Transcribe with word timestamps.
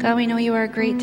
God, 0.00 0.16
we 0.16 0.26
know 0.26 0.38
you 0.38 0.54
are 0.54 0.62
a 0.62 0.68
great, 0.68 0.98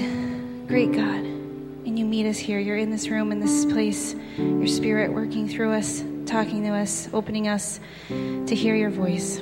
great 0.66 0.92
God, 0.92 1.24
and 1.24 2.00
you 2.00 2.04
meet 2.04 2.26
us 2.26 2.40
here. 2.40 2.58
You're 2.58 2.78
in 2.78 2.90
this 2.90 3.10
room, 3.10 3.32
in 3.32 3.40
this 3.40 3.64
place, 3.64 4.16
your 4.40 4.66
spirit 4.66 5.14
working 5.14 5.48
through 5.48 5.74
us, 5.74 6.04
talking 6.26 6.64
to 6.64 6.72
us, 6.72 7.08
opening 7.14 7.48
us 7.48 7.80
to 8.10 8.56
hear 8.56 8.76
your 8.76 8.90
voice. 8.90 9.40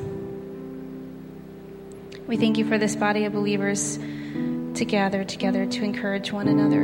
We 2.28 2.36
thank 2.36 2.57
you 2.57 2.68
for 2.68 2.78
this 2.78 2.97
body 2.97 3.23
of 3.23 3.31
believers 3.31 3.97
to 3.97 4.83
gather 4.86 5.23
together 5.23 5.65
to 5.65 5.83
encourage 5.85 6.33
one 6.33 6.49
another. 6.49 6.83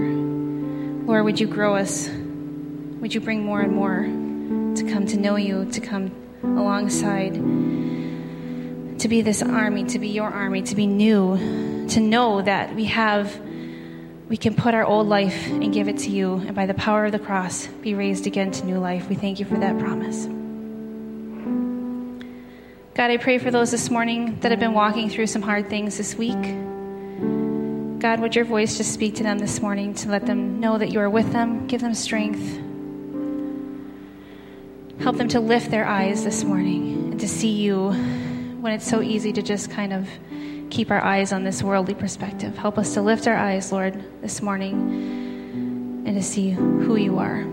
Lord, 1.05 1.25
would 1.25 1.41
you 1.41 1.47
grow 1.47 1.75
us? 1.75 2.07
Would 2.07 3.13
you 3.13 3.19
bring 3.19 3.43
more 3.43 3.59
and 3.59 3.75
more 3.75 4.03
to 4.75 4.89
come 4.89 5.05
to 5.07 5.17
know 5.17 5.35
you, 5.35 5.65
to 5.71 5.81
come 5.81 6.09
alongside, 6.41 7.33
to 7.33 9.07
be 9.09 9.21
this 9.21 9.43
army, 9.43 9.83
to 9.87 9.99
be 9.99 10.07
your 10.07 10.29
army, 10.29 10.61
to 10.61 10.73
be 10.73 10.87
new, 10.87 11.70
to 11.91 11.99
know 11.99 12.41
that 12.41 12.75
we 12.75 12.85
have, 12.85 13.39
we 14.29 14.37
can 14.37 14.55
put 14.55 14.73
our 14.73 14.85
old 14.85 15.07
life 15.07 15.47
and 15.47 15.73
give 15.73 15.87
it 15.87 15.97
to 15.99 16.09
you, 16.09 16.35
and 16.35 16.55
by 16.55 16.65
the 16.65 16.73
power 16.73 17.05
of 17.05 17.11
the 17.11 17.19
cross, 17.19 17.67
be 17.67 17.93
raised 17.93 18.27
again 18.27 18.51
to 18.51 18.65
new 18.65 18.77
life. 18.77 19.09
We 19.09 19.15
thank 19.15 19.39
you 19.39 19.45
for 19.45 19.57
that 19.57 19.77
promise. 19.77 20.25
God, 22.93 23.09
I 23.09 23.17
pray 23.17 23.37
for 23.37 23.51
those 23.51 23.71
this 23.71 23.89
morning 23.89 24.39
that 24.39 24.51
have 24.51 24.59
been 24.59 24.73
walking 24.73 25.09
through 25.09 25.27
some 25.27 25.41
hard 25.41 25.69
things 25.69 25.97
this 25.97 26.15
week. 26.15 26.41
God, 27.99 28.19
would 28.19 28.35
your 28.35 28.45
voice 28.45 28.77
just 28.77 28.93
speak 28.93 29.15
to 29.15 29.23
them 29.23 29.37
this 29.37 29.61
morning 29.61 29.93
to 29.95 30.09
let 30.09 30.25
them 30.25 30.59
know 30.59 30.77
that 30.77 30.91
you 30.91 30.99
are 30.99 31.09
with 31.09 31.31
them, 31.31 31.67
give 31.67 31.81
them 31.81 31.93
strength. 31.93 32.59
Help 35.01 35.17
them 35.17 35.27
to 35.29 35.39
lift 35.39 35.71
their 35.71 35.85
eyes 35.85 36.23
this 36.23 36.43
morning 36.43 37.11
and 37.11 37.19
to 37.19 37.27
see 37.27 37.51
you 37.51 37.91
when 38.61 38.73
it's 38.73 38.87
so 38.87 39.01
easy 39.01 39.33
to 39.33 39.41
just 39.41 39.71
kind 39.71 39.93
of 39.93 40.07
keep 40.71 40.89
our 40.89 41.03
eyes 41.03 41.31
on 41.31 41.43
this 41.43 41.61
worldly 41.61 41.93
perspective. 41.93 42.57
Help 42.57 42.77
us 42.77 42.93
to 42.95 43.01
lift 43.01 43.27
our 43.27 43.35
eyes, 43.35 43.71
Lord, 43.71 44.03
this 44.21 44.41
morning 44.41 46.03
and 46.07 46.15
to 46.15 46.23
see 46.23 46.49
who 46.49 46.95
you 46.95 47.19
are, 47.19 47.45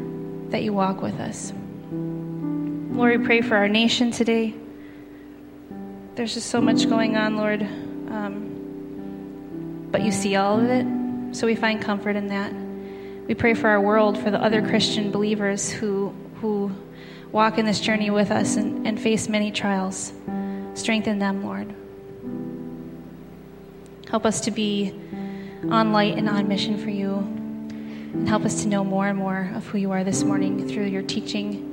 that 0.50 0.62
you 0.62 0.72
walk 0.72 1.02
with 1.02 1.20
us. 1.20 1.52
Lord, 1.92 3.20
we 3.20 3.26
pray 3.26 3.42
for 3.42 3.56
our 3.56 3.68
nation 3.68 4.10
today 4.10 4.54
there's 6.18 6.34
just 6.34 6.50
so 6.50 6.60
much 6.60 6.86
going 6.88 7.16
on, 7.16 7.36
Lord. 7.36 7.62
Um, 7.62 8.48
but 9.92 10.02
you 10.02 10.10
see 10.10 10.34
all 10.34 10.58
of 10.58 10.68
it, 10.68 10.84
so 11.32 11.46
we 11.46 11.54
find 11.54 11.80
comfort 11.80 12.16
in 12.16 12.26
that. 12.26 12.52
We 13.28 13.34
pray 13.34 13.54
for 13.54 13.68
our 13.68 13.80
world, 13.80 14.18
for 14.18 14.32
the 14.32 14.42
other 14.42 14.60
Christian 14.60 15.12
believers 15.12 15.70
who 15.70 16.12
who 16.40 16.72
walk 17.30 17.56
in 17.56 17.66
this 17.66 17.78
journey 17.78 18.10
with 18.10 18.32
us 18.32 18.56
and, 18.56 18.84
and 18.84 19.00
face 19.00 19.28
many 19.28 19.52
trials. 19.52 20.12
Strengthen 20.74 21.20
them, 21.20 21.44
Lord. 21.44 21.72
Help 24.10 24.24
us 24.24 24.40
to 24.42 24.50
be 24.50 24.94
on 25.70 25.92
light 25.92 26.16
and 26.16 26.28
on 26.28 26.48
mission 26.48 26.78
for 26.78 26.90
you. 26.90 27.16
And 27.16 28.28
help 28.28 28.44
us 28.44 28.62
to 28.62 28.68
know 28.68 28.82
more 28.82 29.06
and 29.06 29.18
more 29.18 29.50
of 29.54 29.66
who 29.66 29.78
you 29.78 29.90
are 29.90 30.02
this 30.02 30.24
morning 30.24 30.66
through 30.68 30.86
your 30.86 31.02
teaching. 31.02 31.64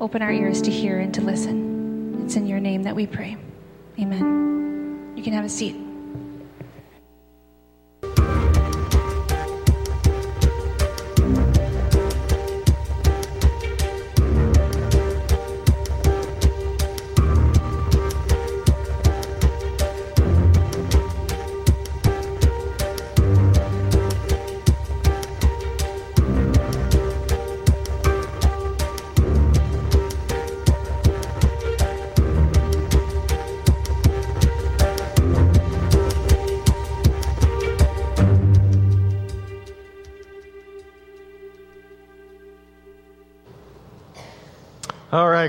Open 0.00 0.22
our 0.22 0.30
ears 0.30 0.62
to 0.62 0.70
hear 0.70 1.00
and 1.00 1.12
to 1.14 1.20
listen. 1.20 2.24
It's 2.24 2.36
in 2.36 2.46
your 2.46 2.60
name 2.60 2.84
that 2.84 2.94
we 2.94 3.06
pray. 3.06 3.36
Amen. 3.98 5.14
You 5.16 5.22
can 5.22 5.32
have 5.32 5.44
a 5.44 5.48
seat. 5.48 5.85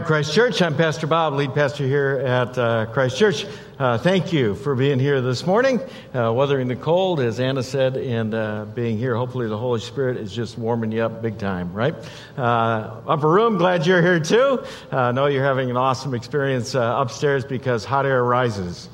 Christ 0.08 0.34
Church. 0.34 0.62
I'm 0.62 0.78
Pastor 0.78 1.06
Bob, 1.06 1.34
lead 1.34 1.54
pastor 1.54 1.86
here 1.86 2.24
at 2.26 2.58
uh, 2.58 2.86
Christ 2.86 3.18
Church. 3.18 3.46
Uh, 3.78 3.98
thank 3.98 4.32
you 4.32 4.56
for 4.56 4.74
being 4.74 5.00
here 5.00 5.20
this 5.20 5.46
morning, 5.46 5.82
uh, 6.16 6.32
weathering 6.32 6.70
the 6.70 6.78
cold, 6.78 7.20
as 7.20 7.42
Anna 7.42 7.62
said, 7.62 7.98
and 7.98 8.34
uh, 8.34 8.64
being 8.74 8.98
here. 8.98 9.18
Hopefully, 9.18 9.50
the 9.50 9.58
Holy 9.58 9.82
Spirit 9.82 10.16
is 10.16 10.32
just 10.32 10.58
warming 10.58 10.94
you 10.94 11.02
up 11.02 11.22
big 11.22 11.38
time, 11.38 11.74
right? 11.74 11.94
Uh, 12.38 13.02
upper 13.06 13.28
room, 13.28 13.58
glad 13.58 13.86
you're 13.86 14.02
here 14.02 14.22
too. 14.22 14.64
I 14.94 15.10
uh, 15.10 15.12
know 15.12 15.26
you're 15.26 15.44
having 15.44 15.70
an 15.70 15.76
awesome 15.76 16.14
experience 16.14 16.74
upstairs 16.74 17.44
because 17.44 17.84
hot 17.84 18.06
air 18.06 18.24
rises. 18.24 18.88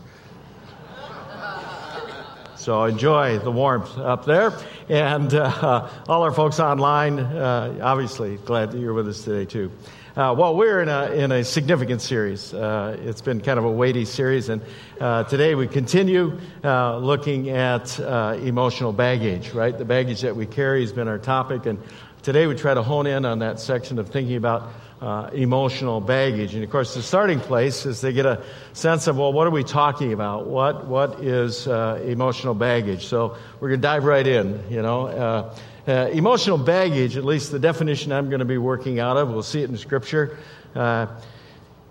So 2.55 2.85
enjoy 2.85 3.37
the 3.37 3.51
warmth 3.51 3.99
up 3.99 4.25
there. 4.25 4.51
And 4.89 5.31
all 5.35 6.23
our 6.23 6.31
folks 6.33 6.59
online, 6.59 7.19
obviously, 7.19 8.37
glad 8.37 8.71
that 8.71 8.79
you're 8.79 8.95
with 8.95 9.07
us 9.07 9.23
today 9.23 9.45
too. 9.45 9.71
Uh, 10.15 10.31
well, 10.37 10.55
we're 10.55 10.79
in 10.79 10.89
a, 10.89 11.05
in 11.07 11.31
a 11.31 11.43
significant 11.43 11.99
series. 11.99 12.53
Uh, 12.53 12.95
it's 13.01 13.21
been 13.21 13.41
kind 13.41 13.57
of 13.57 13.65
a 13.65 13.71
weighty 13.71 14.05
series, 14.05 14.47
and 14.47 14.61
uh, 15.01 15.23
today 15.23 15.55
we 15.55 15.67
continue 15.67 16.37
uh, 16.63 16.95
looking 16.97 17.49
at 17.49 17.99
uh, 17.99 18.37
emotional 18.43 18.93
baggage, 18.93 19.53
right? 19.53 19.75
The 19.75 19.85
baggage 19.85 20.21
that 20.21 20.35
we 20.35 20.45
carry 20.45 20.81
has 20.81 20.93
been 20.93 21.07
our 21.07 21.17
topic, 21.17 21.65
and 21.65 21.79
today 22.21 22.45
we 22.45 22.53
try 22.53 22.75
to 22.75 22.83
hone 22.83 23.07
in 23.07 23.25
on 23.25 23.39
that 23.39 23.59
section 23.59 23.97
of 23.97 24.09
thinking 24.09 24.35
about 24.35 24.69
uh, 25.01 25.31
emotional 25.33 25.99
baggage. 25.99 26.53
And 26.53 26.63
of 26.63 26.69
course, 26.69 26.93
the 26.93 27.01
starting 27.01 27.39
place 27.39 27.87
is 27.87 28.01
they 28.01 28.13
get 28.13 28.27
a 28.27 28.43
sense 28.73 29.07
of, 29.07 29.17
well, 29.17 29.33
what 29.33 29.47
are 29.47 29.51
we 29.51 29.63
talking 29.63 30.13
about? 30.13 30.45
What, 30.45 30.85
what 30.85 31.23
is 31.23 31.65
emotional 31.65 32.53
baggage? 32.53 33.07
So 33.07 33.35
we're 33.59 33.69
going 33.69 33.81
to 33.81 33.87
dive 33.87 34.03
right 34.03 34.27
in, 34.27 34.63
you 34.69 34.83
know. 34.83 35.07
Uh, 35.07 35.55
emotional 35.87 36.57
baggage, 36.57 37.17
at 37.17 37.25
least 37.25 37.51
the 37.51 37.59
definition 37.59 38.11
I'm 38.11 38.29
going 38.29 38.39
to 38.39 38.45
be 38.45 38.57
working 38.57 38.99
out 38.99 39.17
of, 39.17 39.29
we'll 39.29 39.43
see 39.43 39.61
it 39.63 39.69
in 39.69 39.77
Scripture, 39.77 40.37
uh, 40.75 41.07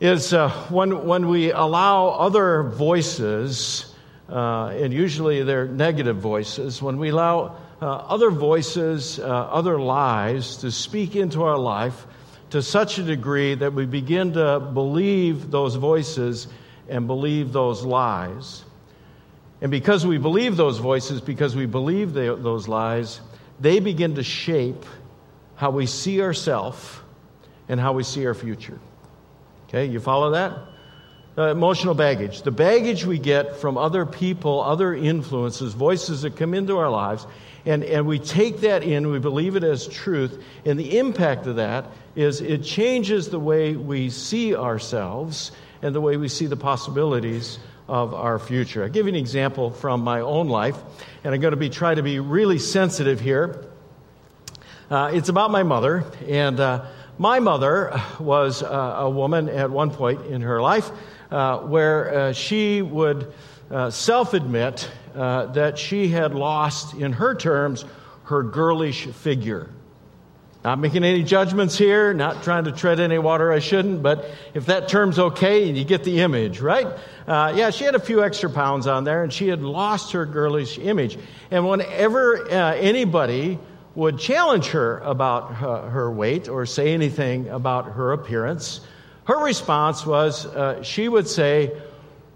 is 0.00 0.32
uh, 0.32 0.50
when, 0.70 1.06
when 1.06 1.28
we 1.28 1.52
allow 1.52 2.08
other 2.08 2.62
voices, 2.62 3.94
uh, 4.28 4.66
and 4.68 4.92
usually 4.92 5.42
they're 5.42 5.68
negative 5.68 6.16
voices, 6.16 6.82
when 6.82 6.98
we 6.98 7.10
allow 7.10 7.56
uh, 7.80 7.86
other 7.86 8.30
voices, 8.30 9.18
uh, 9.18 9.24
other 9.24 9.78
lies 9.78 10.56
to 10.56 10.70
speak 10.70 11.14
into 11.14 11.42
our 11.42 11.58
life 11.58 12.06
to 12.50 12.62
such 12.62 12.98
a 12.98 13.02
degree 13.02 13.54
that 13.54 13.72
we 13.72 13.86
begin 13.86 14.32
to 14.32 14.60
believe 14.60 15.50
those 15.50 15.74
voices 15.74 16.48
and 16.88 17.06
believe 17.06 17.52
those 17.52 17.84
lies. 17.84 18.64
And 19.60 19.70
because 19.70 20.04
we 20.04 20.18
believe 20.18 20.56
those 20.56 20.78
voices, 20.78 21.20
because 21.20 21.54
we 21.54 21.66
believe 21.66 22.12
those 22.12 22.68
lies, 22.68 23.20
they 23.60 23.80
begin 23.80 24.16
to 24.16 24.22
shape 24.22 24.84
how 25.56 25.70
we 25.70 25.86
see 25.86 26.20
ourselves 26.20 27.00
and 27.68 27.78
how 27.78 27.92
we 27.92 28.02
see 28.02 28.26
our 28.26 28.34
future. 28.34 28.78
Okay, 29.68 29.86
you 29.86 30.00
follow 30.00 30.32
that? 30.32 30.58
Uh, 31.38 31.50
emotional 31.50 31.94
baggage. 31.94 32.42
The 32.42 32.50
baggage 32.50 33.06
we 33.06 33.18
get 33.18 33.56
from 33.56 33.78
other 33.78 34.04
people, 34.04 34.60
other 34.60 34.94
influences, 34.94 35.72
voices 35.72 36.22
that 36.22 36.36
come 36.36 36.52
into 36.52 36.76
our 36.76 36.90
lives, 36.90 37.26
and, 37.64 37.84
and 37.84 38.06
we 38.06 38.18
take 38.18 38.60
that 38.60 38.82
in, 38.82 39.10
we 39.10 39.18
believe 39.18 39.56
it 39.56 39.64
as 39.64 39.86
truth, 39.86 40.42
and 40.66 40.78
the 40.78 40.98
impact 40.98 41.46
of 41.46 41.56
that 41.56 41.86
is 42.16 42.40
it 42.40 42.64
changes 42.64 43.28
the 43.30 43.38
way 43.38 43.76
we 43.76 44.10
see 44.10 44.54
ourselves 44.54 45.52
and 45.80 45.94
the 45.94 46.00
way 46.00 46.16
we 46.16 46.28
see 46.28 46.46
the 46.46 46.56
possibilities 46.56 47.58
of 47.92 48.14
our 48.14 48.38
future. 48.38 48.84
I'll 48.84 48.88
give 48.88 49.04
you 49.04 49.10
an 49.10 49.16
example 49.16 49.70
from 49.70 50.00
my 50.00 50.20
own 50.20 50.48
life, 50.48 50.78
and 51.24 51.34
I'm 51.34 51.42
going 51.42 51.50
to 51.50 51.58
be 51.58 51.68
try 51.68 51.94
to 51.94 52.02
be 52.02 52.20
really 52.20 52.58
sensitive 52.58 53.20
here. 53.20 53.66
Uh, 54.90 55.10
it's 55.12 55.28
about 55.28 55.50
my 55.50 55.62
mother, 55.62 56.02
and 56.26 56.58
uh, 56.58 56.86
my 57.18 57.38
mother 57.38 58.00
was 58.18 58.62
uh, 58.62 58.94
a 59.00 59.10
woman 59.10 59.50
at 59.50 59.70
one 59.70 59.90
point 59.90 60.24
in 60.24 60.40
her 60.40 60.62
life 60.62 60.90
uh, 61.30 61.58
where 61.58 62.14
uh, 62.14 62.32
she 62.32 62.80
would 62.80 63.30
uh, 63.70 63.90
self 63.90 64.32
admit 64.32 64.90
that 65.12 65.78
she 65.78 66.08
had 66.08 66.34
lost, 66.34 66.94
in 66.94 67.12
her 67.12 67.34
terms, 67.34 67.84
her 68.24 68.42
girlish 68.42 69.04
figure. 69.04 69.68
Not 70.64 70.78
making 70.78 71.02
any 71.02 71.24
judgments 71.24 71.76
here, 71.76 72.14
not 72.14 72.44
trying 72.44 72.64
to 72.64 72.72
tread 72.72 73.00
any 73.00 73.18
water 73.18 73.50
I 73.50 73.58
shouldn't, 73.58 74.00
but 74.00 74.30
if 74.54 74.66
that 74.66 74.88
term's 74.88 75.18
okay 75.18 75.64
you 75.64 75.84
get 75.84 76.04
the 76.04 76.20
image, 76.20 76.60
right? 76.60 76.86
Uh, 77.26 77.52
yeah, 77.56 77.70
she 77.70 77.82
had 77.82 77.96
a 77.96 78.00
few 78.00 78.22
extra 78.22 78.48
pounds 78.48 78.86
on 78.86 79.02
there 79.02 79.24
and 79.24 79.32
she 79.32 79.48
had 79.48 79.60
lost 79.60 80.12
her 80.12 80.24
girlish 80.24 80.78
image. 80.78 81.18
And 81.50 81.68
whenever 81.68 82.48
uh, 82.48 82.74
anybody 82.74 83.58
would 83.96 84.20
challenge 84.20 84.68
her 84.68 85.00
about 85.00 85.56
her, 85.56 85.90
her, 85.90 86.10
weight 86.10 86.48
or 86.48 86.64
say 86.64 86.94
anything 86.94 87.48
about 87.48 87.92
her 87.92 88.12
appearance, 88.12 88.80
her 89.24 89.38
response 89.38 90.06
was 90.06 90.46
uh, 90.46 90.82
she 90.84 91.08
would 91.08 91.26
say, 91.26 91.72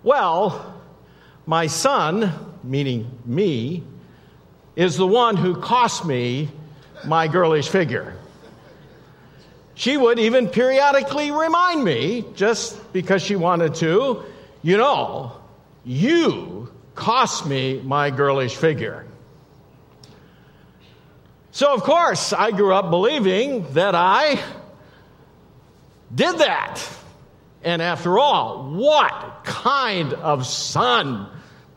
Well, 0.02 0.74
my 1.46 1.68
son, 1.68 2.32
meaning 2.64 3.08
me, 3.24 3.84
is 4.74 4.96
the 4.96 5.06
one 5.06 5.36
who 5.36 5.60
cost 5.60 6.04
me 6.04 6.48
my 7.04 7.28
girlish 7.28 7.68
figure. 7.68 8.16
She 9.74 9.96
would 9.96 10.18
even 10.18 10.48
periodically 10.48 11.30
remind 11.30 11.84
me, 11.84 12.24
just 12.34 12.92
because 12.92 13.20
she 13.22 13.36
wanted 13.36 13.74
to, 13.76 14.24
you 14.62 14.78
know, 14.78 15.32
you 15.84 16.72
cost 16.94 17.46
me 17.46 17.80
my 17.84 18.10
girlish 18.10 18.56
figure. 18.56 19.06
So, 21.50 21.72
of 21.72 21.82
course, 21.82 22.32
I 22.32 22.50
grew 22.50 22.74
up 22.74 22.90
believing 22.90 23.72
that 23.74 23.94
I 23.94 24.42
did 26.14 26.38
that. 26.38 26.82
And 27.62 27.82
after 27.82 28.18
all, 28.18 28.70
what 28.70 29.44
kind 29.44 30.12
of 30.14 30.46
son 30.46 31.28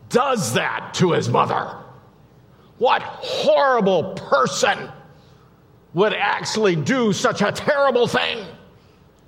does 0.08 0.54
that 0.54 0.94
to 0.94 1.12
his 1.12 1.28
mother? 1.28 1.76
What 2.78 3.02
horrible 3.02 4.14
person 4.14 4.90
would 5.94 6.12
actually 6.12 6.76
do 6.76 7.12
such 7.12 7.42
a 7.42 7.52
terrible 7.52 8.06
thing 8.06 8.46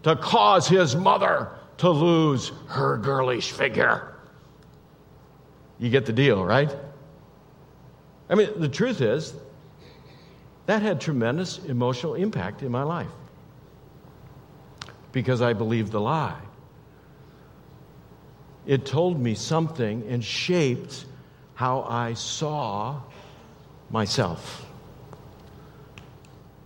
to 0.03 0.17
cause 0.17 0.69
his 0.69 0.94
mother 0.94 1.50
to 1.79 1.91
lose 1.91 2.53
her 2.69 2.97
girlish 2.99 3.50
figure? 3.50 4.14
You 5.79 5.91
get 5.91 6.06
the 6.06 6.12
deal, 6.12 6.44
right? 6.44 6.75
I 8.29 8.35
mean, 8.35 8.49
the 8.56 8.69
truth 8.69 9.00
is, 9.00 9.35
that 10.67 10.82
had 10.82 11.00
tremendous 11.00 11.59
emotional 11.64 12.14
impact 12.14 12.62
in 12.62 12.70
my 12.70 12.82
life 12.82 13.11
because 15.11 15.43
I 15.43 15.53
believed 15.53 15.93
the 15.93 16.00
lie. 16.00 16.41
It 18.64 18.87
told 18.87 19.20
me 19.20 19.35
something 19.35 20.05
and 20.09 20.25
shaped 20.25 21.05
how 21.55 21.82
I 21.82 22.14
saw 22.14 23.00
myself. 23.91 24.67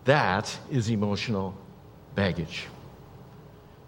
That 0.06 0.56
is 0.70 0.88
emotional 0.88 1.54
baggage. 2.14 2.68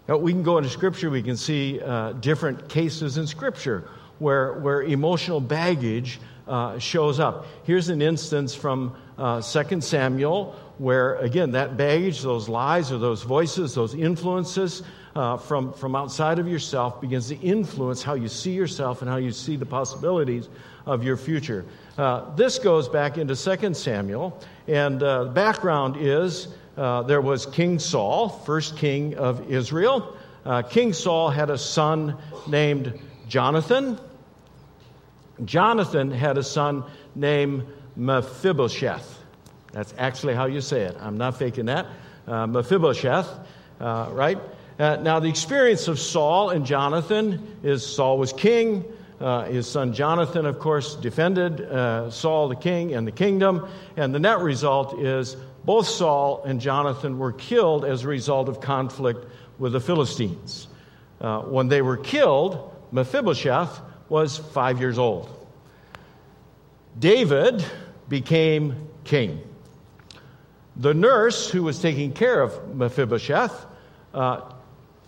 Now, 0.07 0.17
we 0.17 0.33
can 0.33 0.43
go 0.43 0.57
into 0.57 0.69
Scripture, 0.69 1.09
we 1.09 1.23
can 1.23 1.37
see 1.37 1.79
uh, 1.79 2.13
different 2.13 2.67
cases 2.67 3.17
in 3.17 3.25
Scripture 3.25 3.87
where, 4.19 4.53
where 4.59 4.81
emotional 4.81 5.39
baggage 5.39 6.19
uh, 6.47 6.77
shows 6.77 7.19
up. 7.19 7.45
Here's 7.63 7.89
an 7.89 8.01
instance 8.01 8.53
from 8.53 8.95
uh, 9.17 9.41
2 9.41 9.81
Samuel 9.81 10.55
where, 10.77 11.15
again, 11.17 11.51
that 11.51 11.77
baggage, 11.77 12.21
those 12.21 12.49
lies 12.49 12.91
or 12.91 12.97
those 12.97 13.23
voices, 13.23 13.73
those 13.73 13.93
influences, 13.93 14.83
uh, 15.15 15.37
from, 15.37 15.73
from 15.73 15.95
outside 15.95 16.39
of 16.39 16.47
yourself 16.47 17.01
begins 17.01 17.29
to 17.29 17.37
influence 17.39 18.03
how 18.03 18.13
you 18.13 18.27
see 18.27 18.51
yourself 18.51 19.01
and 19.01 19.09
how 19.09 19.17
you 19.17 19.31
see 19.31 19.55
the 19.55 19.65
possibilities 19.65 20.49
of 20.89 21.03
your 21.03 21.17
future. 21.17 21.65
Uh, 21.97 22.33
this 22.35 22.57
goes 22.57 22.89
back 22.89 23.17
into 23.17 23.35
2 23.35 23.73
Samuel, 23.73 24.41
and 24.67 25.01
uh, 25.03 25.25
the 25.25 25.29
background 25.29 25.95
is 25.99 26.47
uh, 26.77 27.03
there 27.03 27.21
was 27.21 27.45
King 27.45 27.77
Saul, 27.77 28.29
first 28.29 28.75
king 28.75 29.15
of 29.15 29.51
Israel. 29.51 30.17
Uh, 30.45 30.63
king 30.63 30.93
Saul 30.93 31.29
had 31.29 31.49
a 31.49 31.57
son 31.57 32.17
named 32.47 32.99
Jonathan. 33.27 33.99
Jonathan 35.45 36.09
had 36.09 36.37
a 36.37 36.43
son 36.43 36.83
named 37.15 37.65
Mephibosheth. 37.95 39.19
That's 39.71 39.93
actually 39.97 40.33
how 40.33 40.45
you 40.45 40.61
say 40.61 40.81
it. 40.81 40.97
I'm 40.99 41.17
not 41.17 41.37
faking 41.37 41.65
that. 41.65 41.85
Uh, 42.27 42.47
Mephibosheth, 42.47 43.27
right? 43.79 44.39
Uh, 44.79 44.95
now, 44.95 45.19
the 45.19 45.27
experience 45.27 45.89
of 45.89 45.99
Saul 45.99 46.51
and 46.51 46.65
Jonathan 46.65 47.57
is 47.63 47.85
Saul 47.85 48.17
was 48.17 48.31
king. 48.31 48.85
Uh, 49.19 49.43
his 49.45 49.69
son 49.69 49.93
Jonathan, 49.93 50.45
of 50.45 50.59
course, 50.59 50.95
defended 50.95 51.61
uh, 51.61 52.09
Saul 52.09 52.47
the 52.47 52.55
king 52.55 52.93
and 52.93 53.05
the 53.05 53.11
kingdom. 53.11 53.67
And 53.97 54.15
the 54.15 54.19
net 54.19 54.39
result 54.39 54.99
is 54.99 55.35
both 55.65 55.87
Saul 55.87 56.43
and 56.45 56.61
Jonathan 56.61 57.17
were 57.17 57.33
killed 57.33 57.83
as 57.83 58.03
a 58.03 58.07
result 58.07 58.47
of 58.47 58.61
conflict 58.61 59.25
with 59.57 59.73
the 59.73 59.81
Philistines. 59.81 60.67
Uh, 61.19 61.41
when 61.41 61.67
they 61.67 61.81
were 61.81 61.97
killed, 61.97 62.73
Mephibosheth 62.91 63.81
was 64.07 64.37
five 64.37 64.79
years 64.79 64.97
old. 64.97 65.29
David 66.97 67.63
became 68.07 68.89
king. 69.03 69.41
The 70.77 70.93
nurse 70.93 71.49
who 71.49 71.63
was 71.63 71.79
taking 71.81 72.13
care 72.13 72.41
of 72.41 72.75
Mephibosheth 72.75 73.65
uh, 74.13 74.41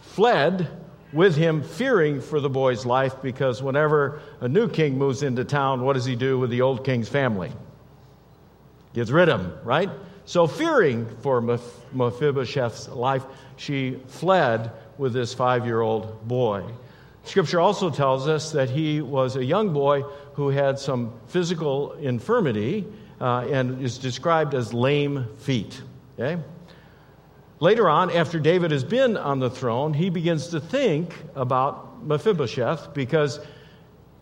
fled 0.02 0.68
with 1.14 1.36
him, 1.36 1.62
fearing 1.62 2.22
for 2.22 2.40
the 2.40 2.50
boy's 2.50 2.86
life, 2.86 3.22
because 3.22 3.62
whenever 3.62 4.22
a 4.40 4.48
new 4.48 4.68
king 4.70 4.98
moves 4.98 5.24
into 5.24 5.44
town, 5.44 5.84
what 5.84 5.94
does 5.94 6.06
he 6.06 6.16
do 6.16 6.40
with 6.40 6.50
the 6.50 6.62
old 6.62 6.86
king's 6.86 7.10
family? 7.10 7.52
Gets 8.94 9.12
rid 9.12 9.30
of 9.30 9.42
him, 9.42 9.54
right? 9.64 9.90
So, 10.26 10.48
fearing 10.48 11.08
for 11.22 11.42
Mephibosheth's 11.42 12.90
life, 12.90 13.26
she 13.58 14.00
fled 14.08 14.72
with 14.98 15.14
this 15.14 15.34
five 15.34 15.66
year 15.66 15.82
old 15.82 16.28
boy. 16.28 16.64
Scripture 17.24 17.60
also 17.60 17.90
tells 17.90 18.28
us 18.28 18.52
that 18.52 18.70
he 18.70 19.02
was 19.02 19.36
a 19.36 19.44
young 19.44 19.74
boy 19.74 20.02
who 20.34 20.50
had 20.50 20.80
some 20.80 21.14
physical 21.28 21.94
infirmity 21.94 22.86
uh, 23.20 23.46
and 23.52 23.82
is 23.82 23.98
described 23.98 24.54
as 24.54 24.74
lame 24.74 25.28
feet. 25.38 25.82
Okay? 26.20 26.42
Later 27.62 27.88
on, 27.88 28.10
after 28.10 28.40
David 28.40 28.72
has 28.72 28.84
been 28.84 29.16
on 29.16 29.38
the 29.38 29.50
throne, 29.50 29.94
he 29.94 30.10
begins 30.10 30.48
to 30.48 30.60
think 30.60 31.14
about 31.36 32.04
Mephibosheth 32.04 32.92
because 32.96 33.40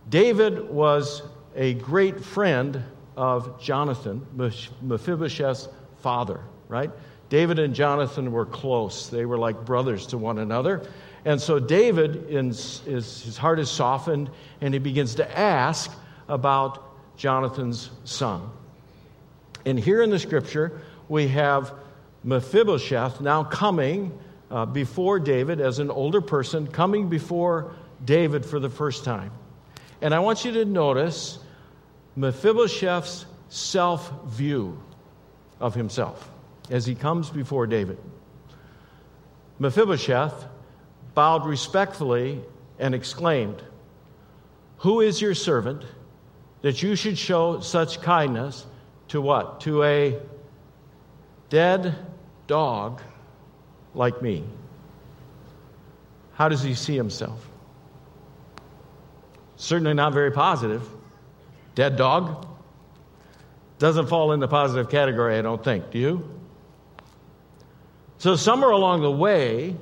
David 0.10 0.70
was 0.70 1.22
a 1.56 1.76
great 1.76 2.22
friend 2.22 2.84
of 3.16 3.58
Jonathan, 3.62 4.28
Mephibosheth's 4.82 5.70
father, 6.02 6.42
right? 6.68 6.92
David 7.30 7.60
and 7.60 7.74
Jonathan 7.74 8.30
were 8.34 8.46
close. 8.46 9.08
They 9.08 9.26
were 9.26 9.38
like 9.38 9.64
brothers 9.64 10.06
to 10.08 10.18
one 10.18 10.40
another. 10.40 10.86
And 11.24 11.40
so 11.40 11.60
David, 11.60 12.30
in, 12.30 12.48
his, 12.48 12.82
his 12.82 13.38
heart 13.38 13.60
is 13.60 13.72
softened, 13.72 14.30
and 14.60 14.74
he 14.74 14.82
begins 14.82 15.16
to 15.16 15.40
ask 15.40 15.94
about 16.28 17.16
Jonathan's 17.16 17.90
son. 18.04 18.50
And 19.66 19.80
here 19.80 20.02
in 20.02 20.10
the 20.10 20.20
scripture, 20.20 20.82
we 21.08 21.30
have 21.30 21.74
Mephibosheth 22.24 23.22
now 23.22 23.44
coming 23.44 24.18
uh, 24.52 24.66
before 24.66 25.20
David 25.20 25.62
as 25.62 25.80
an 25.80 25.90
older 25.90 26.22
person, 26.22 26.68
coming 26.68 27.10
before 27.10 27.74
David 28.04 28.46
for 28.46 28.60
the 28.60 28.70
first 28.70 29.04
time. 29.04 29.32
And 30.02 30.14
I 30.14 30.20
want 30.20 30.46
you 30.46 30.52
to 30.54 30.66
notice 30.66 31.40
Mephibosheth's 32.16 33.26
self 33.50 34.12
view 34.26 34.82
of 35.60 35.76
himself 35.76 36.30
as 36.70 36.86
he 36.86 36.96
comes 36.96 37.30
before 37.30 37.68
David. 37.68 37.98
Mephibosheth 39.60 40.46
bowed 41.14 41.46
respectfully 41.46 42.42
and 42.78 42.96
exclaimed, 42.96 43.62
Who 44.80 45.02
is 45.02 45.22
your 45.22 45.36
servant 45.36 45.84
that 46.62 46.82
you 46.82 46.96
should 46.96 47.18
show 47.18 47.60
such 47.60 48.02
kindness 48.02 48.66
to 49.10 49.22
what? 49.22 49.62
To 49.62 49.84
a 49.84 50.20
dead 51.50 51.96
dog 52.48 53.02
like 53.94 54.22
me. 54.22 54.44
How 56.34 56.48
does 56.48 56.64
he 56.64 56.74
see 56.74 56.96
himself? 56.96 57.46
Certainly 59.58 59.96
not 59.96 60.14
very 60.14 60.32
positive. 60.32 60.88
Dead 61.76 61.98
dog? 61.98 62.48
Doesn't 63.78 64.08
fall 64.08 64.32
in 64.32 64.40
the 64.40 64.48
positive 64.48 64.90
category, 64.90 65.38
I 65.38 65.42
don't 65.42 65.64
think. 65.64 65.92
Do 65.92 66.00
you? 66.00 66.40
So, 68.20 68.36
somewhere 68.36 68.72
along 68.72 69.02
the 69.02 69.12
way, 69.12 69.76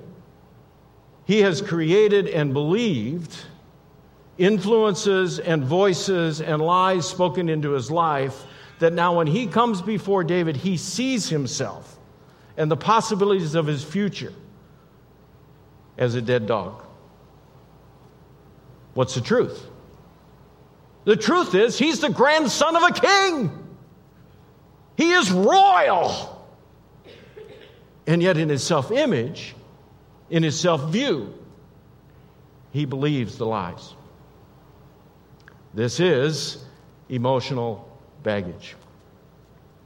he 1.26 1.42
has 1.42 1.62
created 1.62 2.28
and 2.28 2.54
believed 2.54 3.36
influences 4.38 5.40
and 5.40 5.64
voices 5.64 6.42
and 6.42 6.62
lies 6.62 7.08
spoken 7.08 7.50
into 7.50 7.72
his 7.72 7.90
life 7.90 8.46
that 8.80 8.94
now, 8.94 9.18
when 9.18 9.28
he 9.28 9.48
comes 9.48 9.82
before 9.82 10.24
David, 10.24 10.56
he 10.56 10.78
sees 10.78 11.30
himself 11.30 11.98
and 12.58 12.70
the 12.70 12.78
possibilities 12.78 13.56
of 13.56 13.66
his 13.66 13.84
future 13.84 14.34
as 15.98 16.16
a 16.16 16.22
dead 16.22 16.46
dog. 16.46 16.84
What's 18.94 19.16
the 19.16 19.22
truth? 19.22 19.66
The 21.06 21.16
truth 21.16 21.56
is, 21.56 21.78
he's 21.78 22.00
the 22.00 22.10
grandson 22.10 22.76
of 22.76 22.84
a 22.84 22.92
king. 22.92 23.68
He 24.98 25.12
is 25.12 25.32
royal. 25.32 26.46
And 28.06 28.22
yet, 28.22 28.38
in 28.38 28.50
his 28.50 28.64
self 28.64 28.92
image, 28.92 29.56
in 30.30 30.44
his 30.44 30.60
self 30.60 30.90
view, 30.92 31.34
he 32.72 32.86
believes 32.86 33.38
the 33.38 33.46
lies. 33.46 33.94
This 35.74 36.00
is 36.00 36.66
emotional 37.10 37.87
baggage. 38.28 38.76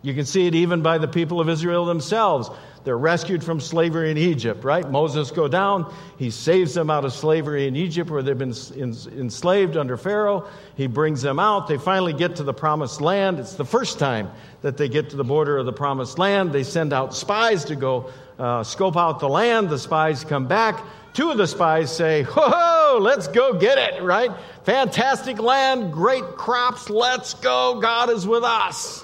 You 0.01 0.15
can 0.15 0.25
see 0.25 0.47
it 0.47 0.55
even 0.55 0.81
by 0.81 0.97
the 0.97 1.07
people 1.07 1.39
of 1.39 1.47
Israel 1.47 1.85
themselves. 1.85 2.49
They're 2.83 2.97
rescued 2.97 3.43
from 3.43 3.59
slavery 3.59 4.09
in 4.09 4.17
Egypt, 4.17 4.63
right? 4.63 4.89
Moses 4.89 5.29
go 5.29 5.47
down. 5.47 5.93
He 6.17 6.31
saves 6.31 6.73
them 6.73 6.89
out 6.89 7.05
of 7.05 7.13
slavery 7.13 7.67
in 7.67 7.75
Egypt 7.75 8.09
where 8.09 8.23
they've 8.23 8.35
been 8.35 8.55
enslaved 8.75 9.77
under 9.77 9.95
Pharaoh. 9.95 10.47
He 10.75 10.87
brings 10.87 11.21
them 11.21 11.37
out. 11.37 11.67
They 11.67 11.77
finally 11.77 12.13
get 12.13 12.37
to 12.37 12.43
the 12.43 12.53
promised 12.53 12.99
land. 12.99 13.37
It's 13.37 13.53
the 13.53 13.63
first 13.63 13.99
time 13.99 14.31
that 14.63 14.75
they 14.75 14.89
get 14.89 15.11
to 15.11 15.15
the 15.15 15.23
border 15.23 15.59
of 15.59 15.67
the 15.67 15.73
promised 15.73 16.17
land. 16.17 16.51
They 16.51 16.63
send 16.63 16.93
out 16.93 17.13
spies 17.13 17.63
to 17.65 17.75
go 17.75 18.09
uh, 18.39 18.63
scope 18.63 18.97
out 18.97 19.19
the 19.19 19.29
land. 19.29 19.69
The 19.69 19.77
spies 19.77 20.23
come 20.23 20.47
back. 20.47 20.83
Two 21.13 21.29
of 21.29 21.37
the 21.37 21.45
spies 21.45 21.95
say, 21.95 22.23
Whoa, 22.23 22.80
let's 22.97 23.27
go 23.27 23.53
get 23.53 23.77
it, 23.77 24.01
right? 24.01 24.31
Fantastic 24.63 25.39
land, 25.39 25.93
great 25.93 26.23
crops, 26.35 26.89
let's 26.89 27.33
go. 27.35 27.79
God 27.81 28.09
is 28.09 28.25
with 28.25 28.43
us. 28.43 29.03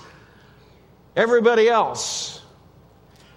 Everybody 1.15 1.67
else, 1.67 2.41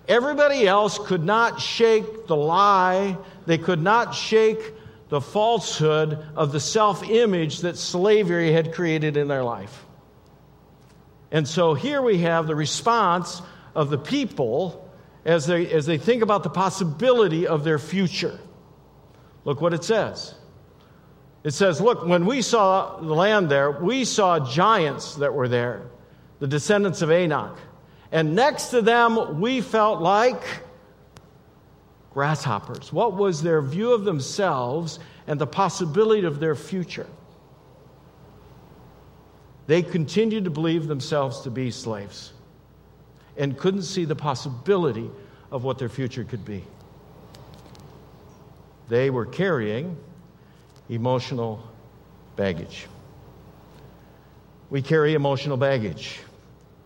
everybody 0.06 0.66
else 0.66 0.98
could 0.98 1.24
not 1.24 1.60
shake 1.60 2.26
the 2.26 2.36
lie, 2.36 3.16
they 3.46 3.58
could 3.58 3.80
not 3.80 4.14
shake 4.14 4.60
the 5.08 5.20
falsehood 5.20 6.18
of 6.36 6.52
the 6.52 6.60
self 6.60 7.02
image 7.02 7.60
that 7.60 7.76
slavery 7.76 8.52
had 8.52 8.72
created 8.72 9.16
in 9.16 9.28
their 9.28 9.42
life. 9.42 9.84
And 11.32 11.46
so 11.46 11.74
here 11.74 12.02
we 12.02 12.18
have 12.18 12.46
the 12.46 12.56
response 12.56 13.42
of 13.74 13.90
the 13.90 13.98
people 13.98 14.88
as 15.24 15.46
they, 15.46 15.70
as 15.70 15.86
they 15.86 15.98
think 15.98 16.22
about 16.22 16.42
the 16.42 16.50
possibility 16.50 17.46
of 17.46 17.64
their 17.64 17.78
future. 17.78 18.38
Look 19.44 19.60
what 19.60 19.74
it 19.74 19.84
says. 19.84 20.34
It 21.42 21.52
says, 21.52 21.80
Look, 21.80 22.06
when 22.06 22.26
we 22.26 22.42
saw 22.42 22.98
the 23.00 23.14
land 23.14 23.50
there, 23.50 23.70
we 23.70 24.04
saw 24.04 24.38
giants 24.38 25.14
that 25.16 25.32
were 25.32 25.48
there, 25.48 25.82
the 26.38 26.46
descendants 26.46 27.02
of 27.02 27.10
Anak. 27.10 27.56
And 28.12 28.34
next 28.34 28.70
to 28.70 28.82
them, 28.82 29.40
we 29.40 29.60
felt 29.60 30.00
like 30.00 30.42
grasshoppers. 32.12 32.92
What 32.92 33.14
was 33.14 33.42
their 33.42 33.62
view 33.62 33.92
of 33.92 34.04
themselves 34.04 34.98
and 35.26 35.40
the 35.40 35.46
possibility 35.46 36.26
of 36.26 36.40
their 36.40 36.56
future? 36.56 37.06
They 39.66 39.82
continued 39.82 40.44
to 40.44 40.50
believe 40.50 40.88
themselves 40.88 41.42
to 41.42 41.50
be 41.50 41.70
slaves 41.70 42.32
and 43.36 43.56
couldn't 43.56 43.82
see 43.82 44.04
the 44.04 44.16
possibility 44.16 45.08
of 45.52 45.62
what 45.62 45.78
their 45.78 45.88
future 45.88 46.24
could 46.24 46.44
be. 46.44 46.64
They 48.88 49.08
were 49.10 49.26
carrying 49.26 49.96
emotional 50.90 51.62
baggage. 52.36 52.86
We 54.68 54.82
carry 54.82 55.14
emotional 55.14 55.56
baggage. 55.56 56.20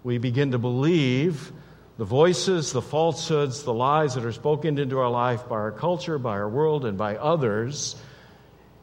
We 0.05 0.19
begin 0.19 0.53
to 0.53 0.59
believe 0.59 1.53
the 1.97 2.05
voices, 2.05 2.73
the 2.73 2.83
falsehoods, 2.83 3.63
the 3.63 3.73
lies 3.73 4.15
that 4.15 4.25
are 4.25 4.33
spoken 4.33 4.79
into 4.79 4.99
our 4.99 5.11
life 5.11 5.49
by 5.49 5.57
our 5.57 5.73
culture, 5.73 6.19
by 6.19 6.33
our 6.33 6.49
world, 6.49 6.85
and 6.85 6.99
by 6.99 7.17
others, 7.17 7.97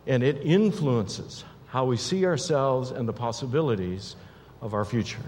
and 0.08 0.24
it 0.24 0.42
influences 0.44 1.44
how 1.68 1.86
we 1.86 1.98
see 1.98 2.26
ourselves 2.26 2.92
and 2.92 3.08
the 3.08 3.14
possibilities 3.14 4.16
of 4.62 4.74
our 4.74 4.86
future. 4.86 5.22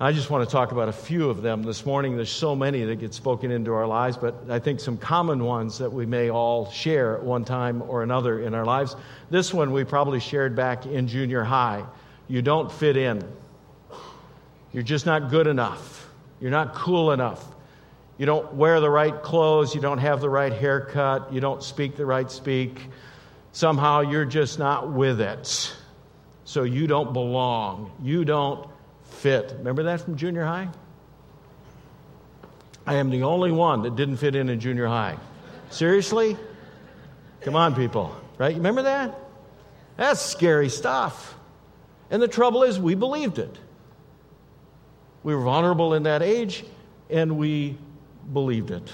I 0.00 0.10
just 0.10 0.28
want 0.28 0.46
to 0.48 0.52
talk 0.52 0.72
about 0.72 0.88
a 0.88 0.92
few 0.92 1.30
of 1.30 1.40
them 1.40 1.62
this 1.62 1.86
morning. 1.86 2.16
There's 2.16 2.28
so 2.28 2.56
many 2.56 2.82
that 2.82 2.96
get 2.96 3.14
spoken 3.14 3.52
into 3.52 3.72
our 3.74 3.86
lives, 3.86 4.16
but 4.16 4.34
I 4.50 4.58
think 4.58 4.80
some 4.80 4.98
common 4.98 5.44
ones 5.44 5.78
that 5.78 5.92
we 5.92 6.04
may 6.04 6.30
all 6.30 6.68
share 6.68 7.16
at 7.16 7.22
one 7.22 7.44
time 7.44 7.80
or 7.80 8.02
another 8.02 8.40
in 8.40 8.54
our 8.54 8.64
lives. 8.64 8.96
This 9.30 9.54
one 9.54 9.70
we 9.70 9.84
probably 9.84 10.18
shared 10.18 10.56
back 10.56 10.84
in 10.84 11.06
junior 11.06 11.44
high. 11.44 11.84
You 12.26 12.42
don't 12.42 12.72
fit 12.72 12.96
in. 12.96 13.22
You're 14.72 14.82
just 14.82 15.06
not 15.06 15.30
good 15.30 15.46
enough. 15.46 16.10
You're 16.40 16.50
not 16.50 16.74
cool 16.74 17.12
enough. 17.12 17.44
You 18.18 18.26
don't 18.26 18.52
wear 18.54 18.80
the 18.80 18.90
right 18.90 19.22
clothes. 19.22 19.76
You 19.76 19.80
don't 19.80 19.98
have 19.98 20.20
the 20.20 20.28
right 20.28 20.52
haircut. 20.52 21.32
You 21.32 21.38
don't 21.38 21.62
speak 21.62 21.94
the 21.94 22.04
right 22.04 22.28
speak. 22.28 22.80
Somehow 23.52 24.00
you're 24.00 24.24
just 24.24 24.58
not 24.58 24.90
with 24.90 25.20
it. 25.20 25.72
So 26.44 26.64
you 26.64 26.88
don't 26.88 27.12
belong. 27.12 27.92
You 28.02 28.24
don't 28.24 28.68
fit. 29.14 29.54
Remember 29.58 29.84
that 29.84 30.00
from 30.00 30.16
junior 30.16 30.44
high? 30.44 30.68
I 32.86 32.96
am 32.96 33.10
the 33.10 33.22
only 33.22 33.50
one 33.50 33.82
that 33.82 33.96
didn't 33.96 34.18
fit 34.18 34.34
in 34.34 34.48
in 34.48 34.60
junior 34.60 34.86
high. 34.86 35.16
Seriously? 35.70 36.36
Come 37.40 37.56
on, 37.56 37.74
people. 37.74 38.14
Right? 38.38 38.50
You 38.50 38.58
Remember 38.58 38.82
that? 38.82 39.18
That's 39.96 40.20
scary 40.20 40.68
stuff. 40.68 41.34
And 42.10 42.20
the 42.20 42.28
trouble 42.28 42.62
is, 42.62 42.78
we 42.78 42.94
believed 42.94 43.38
it. 43.38 43.56
We 45.22 45.34
were 45.34 45.42
vulnerable 45.42 45.94
in 45.94 46.02
that 46.02 46.22
age, 46.22 46.64
and 47.08 47.38
we 47.38 47.78
believed 48.32 48.70
it. 48.70 48.92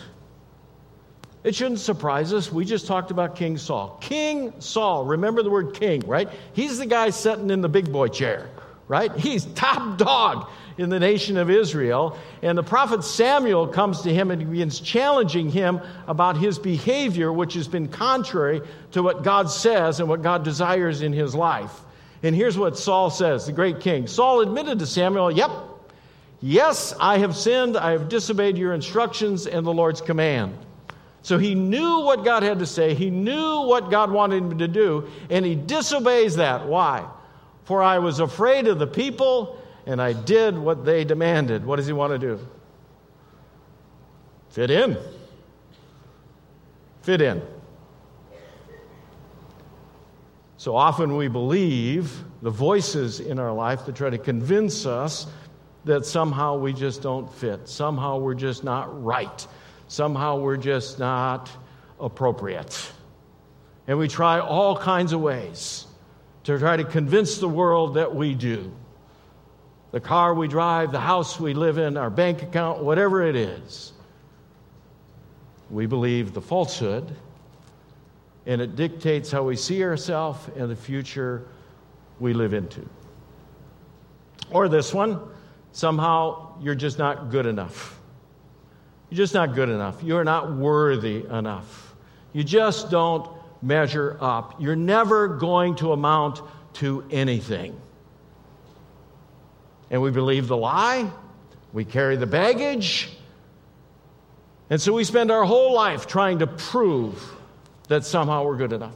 It 1.42 1.54
shouldn't 1.54 1.80
surprise 1.80 2.32
us. 2.32 2.52
We 2.52 2.64
just 2.64 2.86
talked 2.86 3.10
about 3.10 3.34
King 3.34 3.56
Saul. 3.56 3.98
King 4.00 4.52
Saul, 4.60 5.04
remember 5.04 5.42
the 5.42 5.50
word 5.50 5.74
king, 5.74 6.02
right? 6.06 6.28
He's 6.52 6.78
the 6.78 6.86
guy 6.86 7.10
sitting 7.10 7.50
in 7.50 7.62
the 7.62 7.68
big 7.68 7.90
boy 7.90 8.08
chair 8.08 8.48
right? 8.90 9.14
He's 9.16 9.44
top 9.44 9.98
dog 9.98 10.50
in 10.76 10.88
the 10.88 10.98
nation 10.98 11.36
of 11.36 11.48
Israel. 11.48 12.18
And 12.42 12.58
the 12.58 12.64
prophet 12.64 13.04
Samuel 13.04 13.68
comes 13.68 14.02
to 14.02 14.12
him 14.12 14.32
and 14.32 14.50
begins 14.50 14.80
challenging 14.80 15.48
him 15.48 15.80
about 16.08 16.36
his 16.36 16.58
behavior, 16.58 17.32
which 17.32 17.54
has 17.54 17.68
been 17.68 17.86
contrary 17.86 18.62
to 18.90 19.04
what 19.04 19.22
God 19.22 19.48
says 19.48 20.00
and 20.00 20.08
what 20.08 20.22
God 20.22 20.42
desires 20.42 21.02
in 21.02 21.12
his 21.12 21.36
life. 21.36 21.72
And 22.24 22.34
here's 22.34 22.58
what 22.58 22.76
Saul 22.76 23.10
says, 23.10 23.46
the 23.46 23.52
great 23.52 23.78
king. 23.78 24.08
Saul 24.08 24.40
admitted 24.40 24.80
to 24.80 24.86
Samuel, 24.86 25.30
Yep, 25.30 25.52
yes, 26.40 26.92
I 26.98 27.18
have 27.18 27.36
sinned. 27.36 27.76
I 27.76 27.92
have 27.92 28.08
disobeyed 28.08 28.58
your 28.58 28.74
instructions 28.74 29.46
and 29.46 29.64
the 29.64 29.72
Lord's 29.72 30.00
command. 30.00 30.58
So 31.22 31.38
he 31.38 31.54
knew 31.54 32.00
what 32.00 32.24
God 32.24 32.42
had 32.42 32.58
to 32.58 32.66
say, 32.66 32.94
he 32.94 33.10
knew 33.10 33.60
what 33.68 33.88
God 33.88 34.10
wanted 34.10 34.42
him 34.42 34.58
to 34.58 34.66
do, 34.66 35.08
and 35.30 35.46
he 35.46 35.54
disobeys 35.54 36.36
that. 36.36 36.66
Why? 36.66 37.06
For 37.70 37.84
I 37.84 38.00
was 38.00 38.18
afraid 38.18 38.66
of 38.66 38.80
the 38.80 38.86
people, 38.88 39.56
and 39.86 40.02
I 40.02 40.12
did 40.12 40.58
what 40.58 40.84
they 40.84 41.04
demanded. 41.04 41.64
What 41.64 41.76
does 41.76 41.86
he 41.86 41.92
want 41.92 42.12
to 42.12 42.18
do? 42.18 42.44
Fit 44.48 44.72
in. 44.72 44.98
Fit 47.02 47.20
in. 47.20 47.40
So 50.56 50.74
often 50.74 51.14
we 51.14 51.28
believe 51.28 52.12
the 52.42 52.50
voices 52.50 53.20
in 53.20 53.38
our 53.38 53.52
life 53.52 53.86
that 53.86 53.94
try 53.94 54.10
to 54.10 54.18
convince 54.18 54.84
us 54.84 55.28
that 55.84 56.04
somehow 56.04 56.58
we 56.58 56.72
just 56.72 57.02
don't 57.02 57.32
fit. 57.32 57.68
Somehow 57.68 58.18
we're 58.18 58.34
just 58.34 58.64
not 58.64 59.00
right. 59.00 59.46
Somehow 59.86 60.40
we're 60.40 60.56
just 60.56 60.98
not 60.98 61.48
appropriate. 62.00 62.90
And 63.86 63.96
we 63.96 64.08
try 64.08 64.40
all 64.40 64.76
kinds 64.76 65.12
of 65.12 65.20
ways 65.20 65.86
to 66.44 66.58
try 66.58 66.76
to 66.76 66.84
convince 66.84 67.38
the 67.38 67.48
world 67.48 67.94
that 67.94 68.14
we 68.14 68.34
do. 68.34 68.72
The 69.92 70.00
car 70.00 70.34
we 70.34 70.48
drive, 70.48 70.92
the 70.92 71.00
house 71.00 71.40
we 71.40 71.52
live 71.52 71.78
in, 71.78 71.96
our 71.96 72.10
bank 72.10 72.42
account, 72.42 72.82
whatever 72.82 73.22
it 73.22 73.36
is. 73.36 73.92
We 75.68 75.86
believe 75.86 76.32
the 76.32 76.40
falsehood, 76.40 77.14
and 78.46 78.60
it 78.60 78.76
dictates 78.76 79.30
how 79.30 79.42
we 79.42 79.56
see 79.56 79.82
ourselves 79.84 80.48
and 80.56 80.70
the 80.70 80.76
future 80.76 81.46
we 82.18 82.32
live 82.32 82.54
into. 82.54 82.88
Or 84.50 84.68
this 84.68 84.92
one 84.92 85.20
somehow 85.72 86.58
you're 86.60 86.74
just 86.74 86.98
not 86.98 87.30
good 87.30 87.46
enough. 87.46 87.98
You're 89.08 89.18
just 89.18 89.34
not 89.34 89.54
good 89.54 89.68
enough. 89.68 90.02
You're 90.02 90.24
not 90.24 90.52
worthy 90.52 91.24
enough. 91.26 91.94
You 92.32 92.44
just 92.44 92.90
don't 92.90 93.28
measure 93.62 94.16
up. 94.20 94.60
You're 94.60 94.76
never 94.76 95.28
going 95.28 95.76
to 95.76 95.92
amount 95.92 96.40
to 96.74 97.04
anything. 97.10 97.78
And 99.90 100.00
we 100.02 100.10
believe 100.10 100.46
the 100.48 100.56
lie, 100.56 101.10
we 101.72 101.84
carry 101.84 102.16
the 102.16 102.26
baggage, 102.26 103.10
and 104.70 104.80
so 104.80 104.92
we 104.92 105.02
spend 105.02 105.32
our 105.32 105.44
whole 105.44 105.74
life 105.74 106.06
trying 106.06 106.38
to 106.38 106.46
prove 106.46 107.34
that 107.88 108.04
somehow 108.04 108.44
we're 108.44 108.56
good 108.56 108.72
enough. 108.72 108.94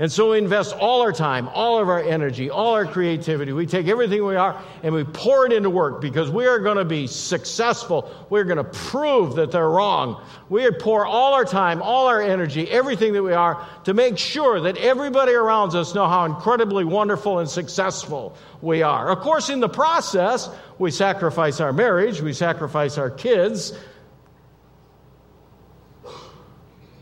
And 0.00 0.12
so 0.12 0.30
we 0.30 0.38
invest 0.38 0.76
all 0.76 1.02
our 1.02 1.10
time, 1.10 1.48
all 1.48 1.80
of 1.80 1.88
our 1.88 2.00
energy, 2.00 2.50
all 2.50 2.74
our 2.74 2.86
creativity. 2.86 3.52
We 3.52 3.66
take 3.66 3.88
everything 3.88 4.24
we 4.24 4.36
are 4.36 4.62
and 4.84 4.94
we 4.94 5.02
pour 5.02 5.44
it 5.44 5.52
into 5.52 5.70
work 5.70 6.00
because 6.00 6.30
we 6.30 6.46
are 6.46 6.60
going 6.60 6.76
to 6.76 6.84
be 6.84 7.08
successful. 7.08 8.08
We're 8.30 8.44
going 8.44 8.58
to 8.58 8.64
prove 8.64 9.34
that 9.34 9.50
they're 9.50 9.68
wrong. 9.68 10.22
We 10.48 10.70
pour 10.70 11.04
all 11.04 11.34
our 11.34 11.44
time, 11.44 11.82
all 11.82 12.06
our 12.06 12.22
energy, 12.22 12.70
everything 12.70 13.12
that 13.14 13.24
we 13.24 13.32
are 13.32 13.66
to 13.84 13.94
make 13.94 14.18
sure 14.18 14.60
that 14.60 14.76
everybody 14.76 15.32
around 15.32 15.74
us 15.74 15.96
know 15.96 16.06
how 16.06 16.26
incredibly 16.26 16.84
wonderful 16.84 17.40
and 17.40 17.50
successful 17.50 18.36
we 18.62 18.82
are. 18.82 19.10
Of 19.10 19.18
course, 19.18 19.50
in 19.50 19.58
the 19.58 19.68
process, 19.68 20.48
we 20.78 20.92
sacrifice 20.92 21.58
our 21.58 21.72
marriage, 21.72 22.20
we 22.20 22.34
sacrifice 22.34 22.98
our 22.98 23.10
kids, 23.10 23.76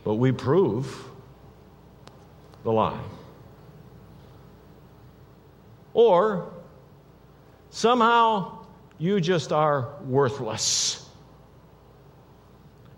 but 0.03 0.15
we 0.15 0.33
prove 0.33 1.06
the 2.67 2.73
lie. 2.73 3.01
Or 5.95 6.53
somehow 7.71 8.67
you 8.99 9.21
just 9.21 9.53
are 9.53 9.89
worthless. 10.03 11.09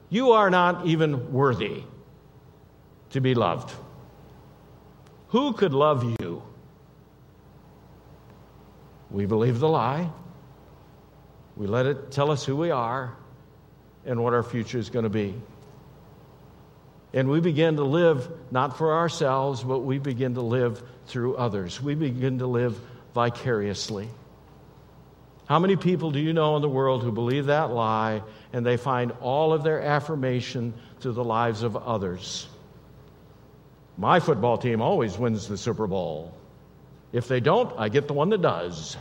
You 0.08 0.32
are 0.32 0.48
not 0.48 0.86
even 0.86 1.34
worthy 1.34 1.82
to 3.10 3.20
be 3.20 3.34
loved. 3.34 3.74
Who 5.28 5.52
could 5.52 5.74
love 5.74 6.16
you? 6.18 6.42
We 9.10 9.26
believe 9.26 9.58
the 9.58 9.68
lie. 9.68 10.08
We 11.58 11.66
let 11.66 11.84
it 11.84 12.10
tell 12.10 12.30
us 12.30 12.42
who 12.42 12.56
we 12.56 12.70
are 12.70 13.14
and 14.06 14.24
what 14.24 14.32
our 14.32 14.42
future 14.42 14.78
is 14.78 14.88
going 14.88 15.02
to 15.02 15.10
be. 15.10 15.34
And 17.12 17.30
we 17.30 17.40
begin 17.40 17.76
to 17.76 17.84
live 17.84 18.30
not 18.50 18.76
for 18.76 18.94
ourselves, 18.94 19.62
but 19.62 19.80
we 19.80 19.98
begin 19.98 20.34
to 20.34 20.42
live 20.42 20.82
through 21.06 21.36
others. 21.36 21.80
We 21.82 21.94
begin 21.94 22.40
to 22.40 22.46
live 22.46 22.78
vicariously. 23.14 24.08
How 25.46 25.58
many 25.58 25.76
people 25.76 26.10
do 26.10 26.18
you 26.18 26.34
know 26.34 26.56
in 26.56 26.62
the 26.62 26.68
world 26.68 27.02
who 27.02 27.10
believe 27.10 27.46
that 27.46 27.70
lie 27.70 28.22
and 28.52 28.66
they 28.66 28.76
find 28.76 29.12
all 29.22 29.54
of 29.54 29.62
their 29.62 29.80
affirmation 29.80 30.74
through 31.00 31.12
the 31.12 31.24
lives 31.24 31.62
of 31.62 31.74
others? 31.74 32.46
My 33.96 34.20
football 34.20 34.58
team 34.58 34.82
always 34.82 35.16
wins 35.16 35.48
the 35.48 35.56
Super 35.56 35.86
Bowl. 35.86 36.34
If 37.12 37.26
they 37.26 37.40
don't, 37.40 37.72
I 37.78 37.88
get 37.88 38.06
the 38.06 38.12
one 38.12 38.28
that 38.28 38.42
does. 38.42 38.98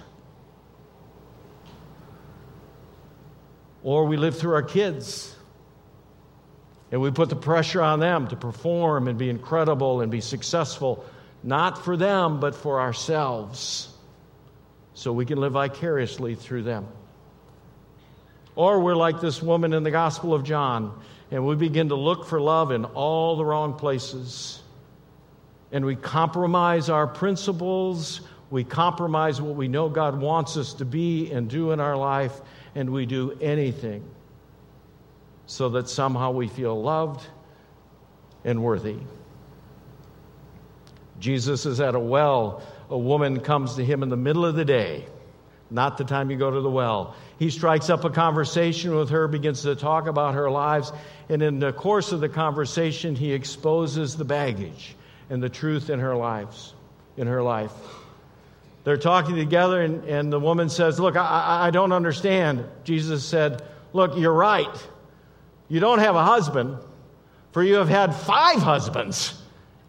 Or 3.84 4.06
we 4.06 4.16
live 4.16 4.38
through 4.38 4.54
our 4.54 4.64
kids 4.64 5.37
and 6.92 7.02
we 7.02 7.12
put 7.12 7.30
the 7.30 7.36
pressure 7.36 7.82
on 7.82 8.00
them 8.00 8.28
to 8.30 8.36
perform 8.36 9.08
and 9.08 9.18
be 9.18 9.30
incredible 9.30 10.02
and 10.02 10.12
be 10.12 10.22
successful, 10.22 11.06
not 11.44 11.84
for 11.84 11.98
them, 11.98 12.40
but 12.40 12.56
for 12.56 12.80
ourselves, 12.80 13.90
so 14.94 15.12
we 15.12 15.26
can 15.26 15.40
live 15.40 15.54
vicariously 15.54 16.36
through 16.36 16.64
them. 16.64 16.88
Or 18.56 18.80
we're 18.80 18.96
like 18.96 19.22
this 19.22 19.42
woman 19.42 19.74
in 19.74 19.84
the 19.84 19.92
Gospel 19.92 20.34
of 20.34 20.44
John, 20.44 21.00
and 21.30 21.46
we 21.46 21.56
begin 21.56 21.90
to 21.90 21.96
look 21.96 22.26
for 22.26 22.40
love 22.40 22.72
in 22.72 22.86
all 22.86 23.36
the 23.36 23.46
wrong 23.46 23.74
places. 23.74 24.62
And 25.72 25.86
we 25.86 25.98
compromise 25.98 26.90
our 26.90 27.06
principles, 27.06 28.22
we 28.50 28.64
compromise 28.64 29.42
what 29.42 29.56
we 29.56 29.68
know 29.68 29.90
God 29.90 30.20
wants 30.20 30.56
us 30.56 30.74
to 30.76 30.86
be 30.86 31.30
and 31.32 31.50
do 31.50 31.72
in 31.72 31.82
our 31.82 31.98
life, 31.98 32.34
and 32.74 32.92
we 32.92 33.06
do 33.06 33.38
anything 33.42 34.04
so 35.48 35.70
that 35.70 35.90
somehow 35.90 36.32
we 36.32 36.48
feel 36.48 36.80
loved 36.80 37.26
and 38.44 38.62
worthy. 38.62 38.98
Jesus 41.20 41.66
is 41.66 41.80
at 41.80 41.96
a 41.96 42.00
well. 42.00 42.62
A 42.90 42.98
woman 42.98 43.40
comes 43.40 43.76
to 43.76 43.84
him 43.84 44.04
in 44.04 44.10
the 44.10 44.18
middle 44.18 44.46
of 44.46 44.56
the 44.56 44.66
day, 44.66 45.06
not 45.72 45.98
the 45.98 46.04
time 46.04 46.30
you 46.30 46.38
go 46.38 46.52
to 46.52 46.62
the 46.62 46.70
well. 46.70 47.16
He 47.40 47.50
strikes 47.50 47.90
up 47.90 48.04
a 48.04 48.10
conversation 48.10 48.96
with 48.96 49.10
her, 49.10 49.28
begins 49.28 49.64
to 49.64 49.76
talk 49.76 50.08
about 50.08 50.36
her 50.36 50.52
lives, 50.52 50.92
and 51.30 51.42
in 51.42 51.60
the 51.60 51.74
course 51.74 52.12
of 52.12 52.20
the 52.20 52.30
conversation, 52.30 53.16
he 53.16 53.34
exposes 53.34 54.16
the 54.16 54.26
baggage 54.26 54.96
and 55.30 55.42
the 55.42 55.50
truth 55.50 55.90
in 55.90 56.00
her 56.00 56.16
lives, 56.16 56.74
in 57.16 57.28
her 57.28 57.42
life. 57.42 57.74
They're 58.84 58.98
talking 58.98 59.36
together, 59.36 59.82
and, 59.82 60.06
and 60.06 60.32
the 60.32 60.40
woman 60.40 60.70
says, 60.70 61.00
Look, 61.00 61.18
I, 61.18 61.68
I 61.68 61.72
don't 61.72 61.92
understand. 61.92 62.64
Jesus 62.86 63.26
said, 63.26 63.62
Look, 63.92 64.18
you're 64.18 64.32
right. 64.32 64.88
You 65.70 65.80
don't 65.80 66.00
have 66.00 66.16
a 66.16 66.24
husband, 66.24 66.78
for 67.52 67.64
you 67.64 67.76
have 67.76 67.90
had 67.90 68.16
five 68.16 68.62
husbands, 68.62 69.42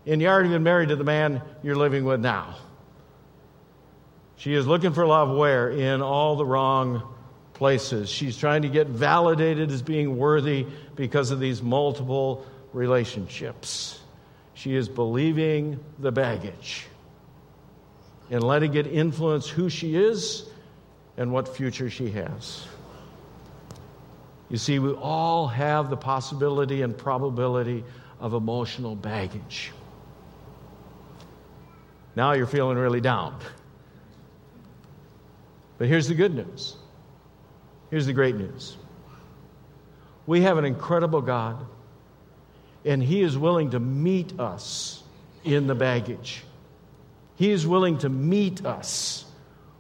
and 0.07 0.21
you 0.21 0.29
aren't 0.29 0.47
even 0.47 0.63
married 0.63 0.89
to 0.89 0.97
the 0.97 1.05
man 1.05 1.43
you're 1.63 1.77
living 1.77 2.05
with 2.05 2.21
now. 2.21 2.57
She 4.37 4.55
is 4.55 4.67
looking 4.67 4.93
for 4.93 5.07
love 5.07 5.37
where? 5.37 5.71
In 5.71 6.01
all 6.01 6.37
the 6.37 6.47
wrong 6.47 7.03
places. 7.55 8.09
She's 8.09 8.37
trying 8.37 8.63
to 8.63 8.69
get 8.69 8.87
validated 8.87 9.73
as 9.73 9.83
being 9.83 10.17
worthy 10.17 10.65
because 10.95 11.33
of 11.33 11.41
these 11.41 11.61
multiple 11.61 12.47
relationships. 12.73 14.01
She 14.55 14.77
is 14.77 14.89
believing 14.89 15.81
the 15.99 16.13
baggage 16.13 16.87
and 18.31 18.43
letting 18.43 18.75
it 18.75 18.87
influence 18.87 19.49
who 19.49 19.69
she 19.69 19.97
is 19.97 20.45
and 21.17 21.33
what 21.33 21.49
future 21.49 21.91
she 21.91 22.11
has. 22.11 22.67
You 24.51 24.57
see, 24.57 24.79
we 24.79 24.93
all 24.93 25.47
have 25.49 25.91
the 25.91 25.97
possibility 25.97 26.83
and 26.83 26.97
probability 26.97 27.85
of 28.19 28.35
emotional 28.35 28.97
baggage. 28.97 29.73
Now 32.17 32.33
you're 32.33 32.47
feeling 32.47 32.79
really 32.79 33.01
down. 33.01 33.39
But 35.77 35.89
here's 35.89 36.09
the 36.09 36.15
good 36.15 36.35
news. 36.35 36.77
Here's 37.91 38.07
the 38.07 38.13
great 38.13 38.37
news. 38.37 38.77
We 40.27 40.43
have 40.43 40.59
an 40.59 40.65
incredible 40.65 41.23
God, 41.23 41.65
and 42.85 43.03
He 43.03 43.23
is 43.23 43.39
willing 43.39 43.71
to 43.71 43.81
meet 43.81 44.39
us 44.41 45.03
in 45.45 45.67
the 45.67 45.75
baggage. 45.75 46.43
He 47.37 47.51
is 47.51 47.67
willing 47.67 47.99
to 47.99 48.09
meet 48.09 48.67
us 48.67 49.25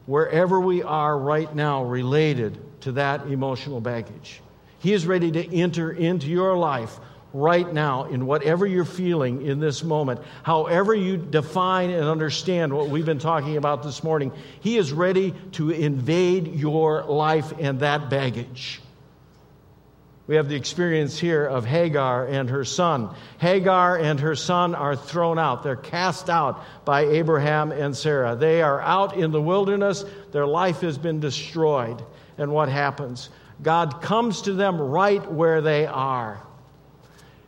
wherever 0.07 0.61
we 0.61 0.83
are 0.83 1.19
right 1.19 1.53
now 1.55 1.85
related 1.85 2.59
to 2.83 2.93
that 2.93 3.27
emotional 3.27 3.81
baggage. 3.81 4.41
He 4.79 4.93
is 4.93 5.07
ready 5.07 5.31
to 5.33 5.55
enter 5.57 5.91
into 5.91 6.29
your 6.29 6.57
life 6.57 6.99
right 7.33 7.71
now 7.73 8.05
in 8.05 8.27
whatever 8.27 8.67
you're 8.67 8.85
feeling 8.85 9.43
in 9.43 9.61
this 9.61 9.85
moment, 9.85 10.21
however 10.43 10.95
you 10.95 11.17
define 11.17 11.91
and 11.91 12.05
understand 12.05 12.73
what 12.73 12.89
we've 12.89 13.05
been 13.05 13.19
talking 13.19 13.57
about 13.57 13.83
this 13.83 14.03
morning. 14.03 14.33
He 14.61 14.79
is 14.79 14.93
ready 14.93 15.35
to 15.53 15.71
invade 15.71 16.55
your 16.55 17.05
life 17.05 17.53
and 17.59 17.81
that 17.81 18.09
baggage. 18.09 18.81
We 20.27 20.37
have 20.37 20.49
the 20.51 20.57
experience 20.57 21.19
here 21.19 21.47
of 21.47 21.65
Hagar 21.65 22.27
and 22.27 22.51
her 22.51 22.65
son. 22.65 23.15
Hagar 23.39 23.97
and 23.97 24.21
her 24.21 24.37
son 24.37 24.75
are 24.75 24.95
thrown 24.95 25.39
out. 25.39 25.63
They're 25.63 25.75
cast 25.75 26.29
out 26.29 26.63
by 26.85 27.07
Abraham 27.07 27.73
and 27.73 27.97
Sarah. 27.97 28.37
They 28.37 28.61
are 28.61 28.79
out 28.79 29.17
in 29.17 29.33
the 29.33 29.41
wilderness. 29.41 30.05
Their 30.33 30.47
life 30.47 30.83
has 30.83 30.99
been 30.99 31.21
destroyed. 31.21 32.05
And 32.37 32.53
what 32.53 32.69
happens? 32.69 33.31
God 33.63 34.03
comes 34.03 34.43
to 34.43 34.53
them 34.53 34.81
right 34.81 35.31
where 35.31 35.61
they 35.61 35.87
are. 35.87 36.41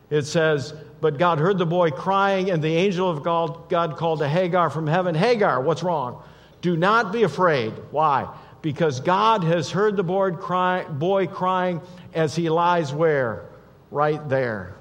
It 0.09 0.23
says, 0.23 0.73
But 0.99 1.17
God 1.17 1.39
heard 1.39 1.57
the 1.57 1.65
boy 1.65 1.91
crying, 1.91 2.51
and 2.51 2.61
the 2.61 2.75
angel 2.75 3.09
of 3.09 3.23
God, 3.23 3.97
called 3.97 4.19
to 4.19 4.27
Hagar 4.27 4.69
from 4.69 4.87
heaven 4.87 5.15
Hagar, 5.15 5.61
what's 5.61 5.83
wrong? 5.83 6.21
Do 6.61 6.75
not 6.75 7.11
be 7.11 7.23
afraid. 7.23 7.73
Why? 7.91 8.27
Because 8.61 8.99
God 8.99 9.43
has 9.43 9.71
heard 9.71 9.95
the 9.95 10.03
boy 10.03 11.27
crying 11.27 11.81
as 12.13 12.35
he 12.35 12.49
lies 12.49 12.93
where? 12.93 13.45
Right 13.89 14.27
there. 14.29 14.75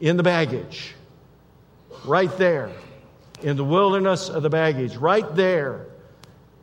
In 0.00 0.16
the 0.16 0.22
baggage. 0.22 0.94
Right 2.04 2.34
there. 2.38 2.72
In 3.42 3.56
the 3.56 3.64
wilderness 3.64 4.28
of 4.28 4.42
the 4.42 4.50
baggage. 4.50 4.96
Right 4.96 5.36
there. 5.36 5.86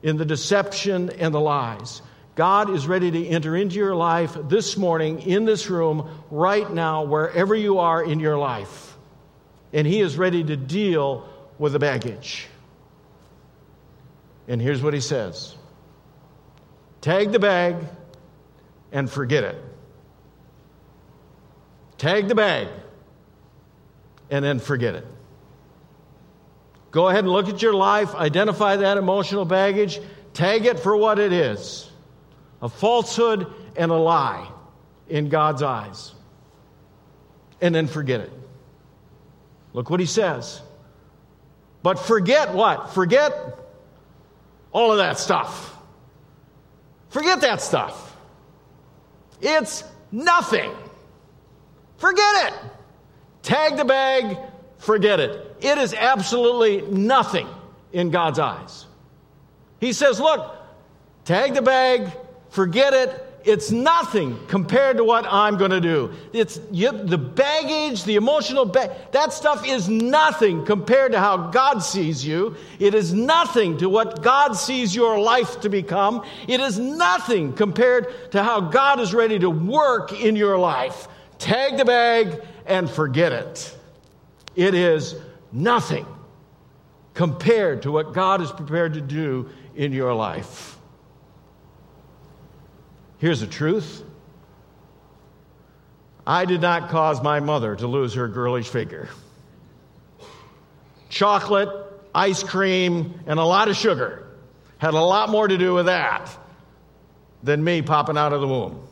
In 0.03 0.17
the 0.17 0.25
deception 0.25 1.09
and 1.11 1.33
the 1.33 1.39
lies. 1.39 2.01
God 2.35 2.69
is 2.69 2.85
ready 2.85 3.11
to 3.11 3.27
enter 3.27 3.55
into 3.55 3.77
your 3.77 3.95
life 3.95 4.37
this 4.49 4.75
morning, 4.75 5.21
in 5.21 5.45
this 5.45 5.69
room, 5.69 6.09
right 6.29 6.69
now, 6.69 7.05
wherever 7.05 7.55
you 7.55 7.79
are 7.79 8.03
in 8.03 8.19
your 8.19 8.37
life. 8.37 8.97
And 9.71 9.87
He 9.87 10.01
is 10.01 10.17
ready 10.17 10.43
to 10.43 10.57
deal 10.57 11.29
with 11.57 11.71
the 11.71 11.79
baggage. 11.79 12.47
And 14.49 14.61
here's 14.61 14.83
what 14.83 14.93
He 14.93 14.99
says 14.99 15.55
Tag 16.99 17.31
the 17.31 17.39
bag 17.39 17.77
and 18.91 19.09
forget 19.09 19.45
it. 19.45 19.63
Tag 21.97 22.27
the 22.27 22.35
bag 22.35 22.67
and 24.29 24.43
then 24.43 24.59
forget 24.59 24.95
it. 24.95 25.07
Go 26.91 27.07
ahead 27.07 27.23
and 27.23 27.31
look 27.31 27.47
at 27.47 27.61
your 27.61 27.73
life, 27.73 28.13
identify 28.13 28.75
that 28.77 28.97
emotional 28.97 29.45
baggage, 29.45 30.01
tag 30.33 30.65
it 30.65 30.81
for 30.81 30.97
what 30.97 31.17
it 31.17 31.31
is 31.31 31.89
a 32.61 32.69
falsehood 32.69 33.47
and 33.75 33.91
a 33.91 33.95
lie 33.95 34.49
in 35.07 35.29
God's 35.29 35.61
eyes. 35.61 36.13
And 37.61 37.73
then 37.73 37.87
forget 37.87 38.21
it. 38.21 38.31
Look 39.73 39.89
what 39.89 39.99
he 39.99 40.05
says. 40.05 40.61
But 41.83 41.99
forget 41.99 42.53
what? 42.53 42.93
Forget 42.93 43.59
all 44.71 44.91
of 44.91 44.97
that 44.97 45.19
stuff. 45.19 45.77
Forget 47.09 47.41
that 47.41 47.61
stuff. 47.61 48.17
It's 49.41 49.83
nothing. 50.11 50.71
Forget 51.97 52.47
it. 52.47 52.53
Tag 53.41 53.77
the 53.77 53.85
bag, 53.85 54.37
forget 54.79 55.19
it. 55.19 55.55
It 55.61 55.77
is 55.77 55.93
absolutely 55.93 56.81
nothing 56.81 57.47
in 57.93 58.09
God's 58.09 58.39
eyes. 58.39 58.85
He 59.79 59.93
says, 59.93 60.19
Look, 60.19 60.55
tag 61.25 61.53
the 61.53 61.61
bag, 61.61 62.11
Forget 62.55 62.93
it. 62.93 63.41
It's 63.43 63.69
nothing 63.69 64.39
compared 64.47 64.95
to 64.95 65.03
what 65.03 65.25
I'm 65.29 65.57
going 65.57 65.71
to 65.71 65.81
do. 65.81 66.13
It's 66.31 66.57
you, 66.71 66.89
the 66.93 67.17
baggage, 67.17 68.05
the 68.05 68.15
emotional 68.15 68.63
that 68.65 69.33
stuff 69.33 69.67
is 69.67 69.89
nothing 69.89 70.65
compared 70.65 71.11
to 71.11 71.19
how 71.19 71.51
God 71.51 71.79
sees 71.79 72.25
you. 72.25 72.55
It 72.79 72.95
is 72.95 73.13
nothing 73.13 73.77
to 73.79 73.89
what 73.89 74.23
God 74.23 74.53
sees 74.53 74.95
your 74.95 75.19
life 75.19 75.59
to 75.61 75.69
become. 75.69 76.25
It 76.47 76.61
is 76.61 76.79
nothing 76.79 77.51
compared 77.51 78.31
to 78.31 78.41
how 78.41 78.61
God 78.61 79.01
is 79.01 79.13
ready 79.13 79.37
to 79.39 79.49
work 79.49 80.13
in 80.13 80.37
your 80.37 80.57
life. 80.57 81.09
Tag 81.37 81.75
the 81.75 81.83
bag 81.83 82.41
and 82.65 82.89
forget 82.89 83.33
it. 83.33 83.77
It 84.55 84.73
is 84.73 85.13
nothing 85.51 86.05
compared 87.13 87.81
to 87.81 87.91
what 87.91 88.13
God 88.13 88.41
is 88.41 88.49
prepared 88.49 88.93
to 88.93 89.01
do 89.01 89.49
in 89.75 89.91
your 89.91 90.13
life. 90.13 90.74
Here's 93.25 93.39
the 93.39 93.47
truth 93.47 94.03
I 96.27 96.45
did 96.45 96.61
not 96.61 96.89
cause 96.89 97.23
my 97.23 97.39
mother 97.39 97.75
to 97.75 97.87
lose 97.87 98.13
her 98.13 98.27
girlish 98.27 98.67
figure. 98.67 99.09
Chocolate, 101.09 101.69
ice 102.13 102.43
cream, 102.43 103.19
and 103.25 103.39
a 103.39 103.43
lot 103.43 103.67
of 103.67 103.75
sugar 103.75 104.27
had 104.77 104.93
a 104.93 105.01
lot 105.01 105.29
more 105.29 105.47
to 105.47 105.57
do 105.57 105.73
with 105.73 105.87
that 105.87 106.37
than 107.41 107.63
me 107.63 107.81
popping 107.81 108.15
out 108.15 108.31
of 108.31 108.41
the 108.41 108.47
womb. 108.47 108.87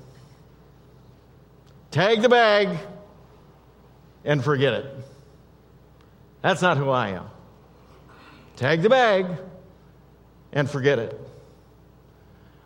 Tag 1.91 2.23
the 2.23 2.29
bag 2.29 2.75
and 4.25 4.43
forget 4.43 4.73
it. 4.73 4.95
That's 6.41 6.63
not 6.63 6.77
who 6.77 6.89
I 6.89 7.09
am. 7.09 7.27
Tag 8.55 8.81
the 8.81 8.89
bag 8.89 9.27
and 10.51 10.67
forget 10.67 10.97
it. 10.97 11.19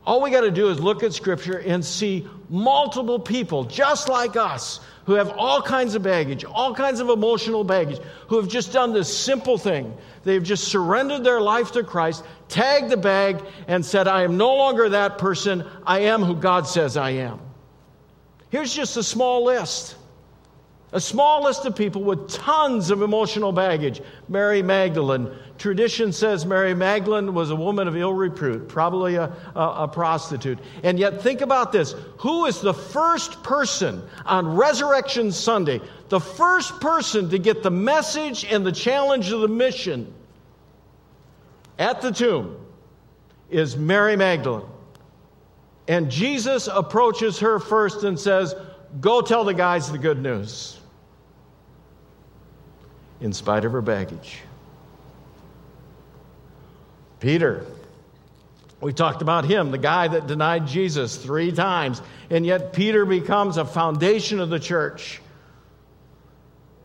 All 0.07 0.21
we 0.21 0.31
got 0.31 0.41
to 0.41 0.51
do 0.51 0.69
is 0.69 0.79
look 0.79 1.03
at 1.03 1.13
Scripture 1.13 1.57
and 1.57 1.83
see 1.83 2.25
multiple 2.47 3.19
people 3.19 3.65
just 3.65 4.07
like 4.07 4.37
us 4.37 4.79
who 5.05 5.15
have 5.15 5.31
all 5.31 5.61
kinds 5.61 5.95
of 5.95 6.01
baggage, 6.01 6.45
all 6.45 6.73
kinds 6.73 7.01
of 7.01 7.09
emotional 7.09 7.65
baggage, 7.65 7.99
who 8.29 8.37
have 8.37 8.47
just 8.47 8.71
done 8.71 8.93
this 8.93 9.13
simple 9.13 9.57
thing. 9.57 9.93
They've 10.23 10.41
just 10.41 10.69
surrendered 10.69 11.25
their 11.25 11.41
life 11.41 11.73
to 11.73 11.83
Christ, 11.83 12.23
tagged 12.47 12.89
the 12.89 12.95
bag, 12.95 13.43
and 13.67 13.85
said, 13.85 14.07
I 14.07 14.23
am 14.23 14.37
no 14.37 14.55
longer 14.55 14.87
that 14.87 15.17
person. 15.17 15.65
I 15.85 15.99
am 15.99 16.23
who 16.23 16.37
God 16.37 16.67
says 16.67 16.95
I 16.95 17.09
am. 17.09 17.41
Here's 18.49 18.73
just 18.73 18.95
a 18.95 19.03
small 19.03 19.43
list. 19.43 19.97
A 20.93 21.01
small 21.01 21.43
list 21.43 21.65
of 21.65 21.75
people 21.75 22.01
with 22.01 22.29
tons 22.29 22.91
of 22.91 23.01
emotional 23.01 23.51
baggage. 23.51 24.01
Mary 24.29 24.61
Magdalene. 24.61 25.29
Tradition 25.57 26.13
says 26.13 26.45
Mary 26.45 26.73
Magdalene 26.73 27.33
was 27.33 27.49
a 27.49 27.55
woman 27.55 27.89
of 27.89 27.97
ill 27.97 28.13
repute, 28.13 28.69
probably 28.69 29.15
a, 29.15 29.25
a, 29.55 29.59
a, 29.59 29.87
prostitute. 29.87 30.59
And 30.83 30.97
yet, 30.97 31.21
think 31.21 31.41
about 31.41 31.73
this 31.73 31.93
who 32.19 32.45
is 32.45 32.61
the 32.61 32.73
first 32.73 33.43
person 33.43 34.01
on 34.25 34.55
Resurrection 34.55 35.33
Sunday, 35.33 35.81
the 36.07 36.21
first 36.21 36.79
person 36.79 37.29
to 37.31 37.37
get 37.37 37.63
the 37.63 37.71
message 37.71 38.45
and 38.45 38.65
the 38.65 38.71
challenge 38.71 39.29
of 39.31 39.41
the 39.41 39.47
mission 39.49 40.13
at 41.77 41.99
the 41.99 42.11
tomb 42.11 42.55
is 43.49 43.75
Mary 43.75 44.15
Magdalene. 44.15 44.69
And 45.89 46.09
Jesus 46.09 46.67
approaches 46.71 47.39
her 47.39 47.59
first 47.59 48.03
and 48.03 48.17
says, 48.17 48.55
Go 49.01 49.21
tell 49.21 49.43
the 49.43 49.53
guys 49.53 49.91
the 49.91 49.97
good 49.97 50.21
news. 50.21 50.76
In 53.19 53.33
spite 53.33 53.65
of 53.65 53.71
her 53.71 53.81
baggage. 53.81 54.39
Peter, 57.19 57.65
we 58.79 58.93
talked 58.93 59.23
about 59.23 59.45
him, 59.45 59.71
the 59.71 59.79
guy 59.79 60.07
that 60.07 60.27
denied 60.27 60.67
Jesus 60.67 61.15
three 61.17 61.51
times, 61.51 62.01
and 62.29 62.45
yet 62.45 62.73
Peter 62.73 63.05
becomes 63.05 63.57
a 63.57 63.65
foundation 63.65 64.39
of 64.39 64.49
the 64.49 64.59
church. 64.59 65.19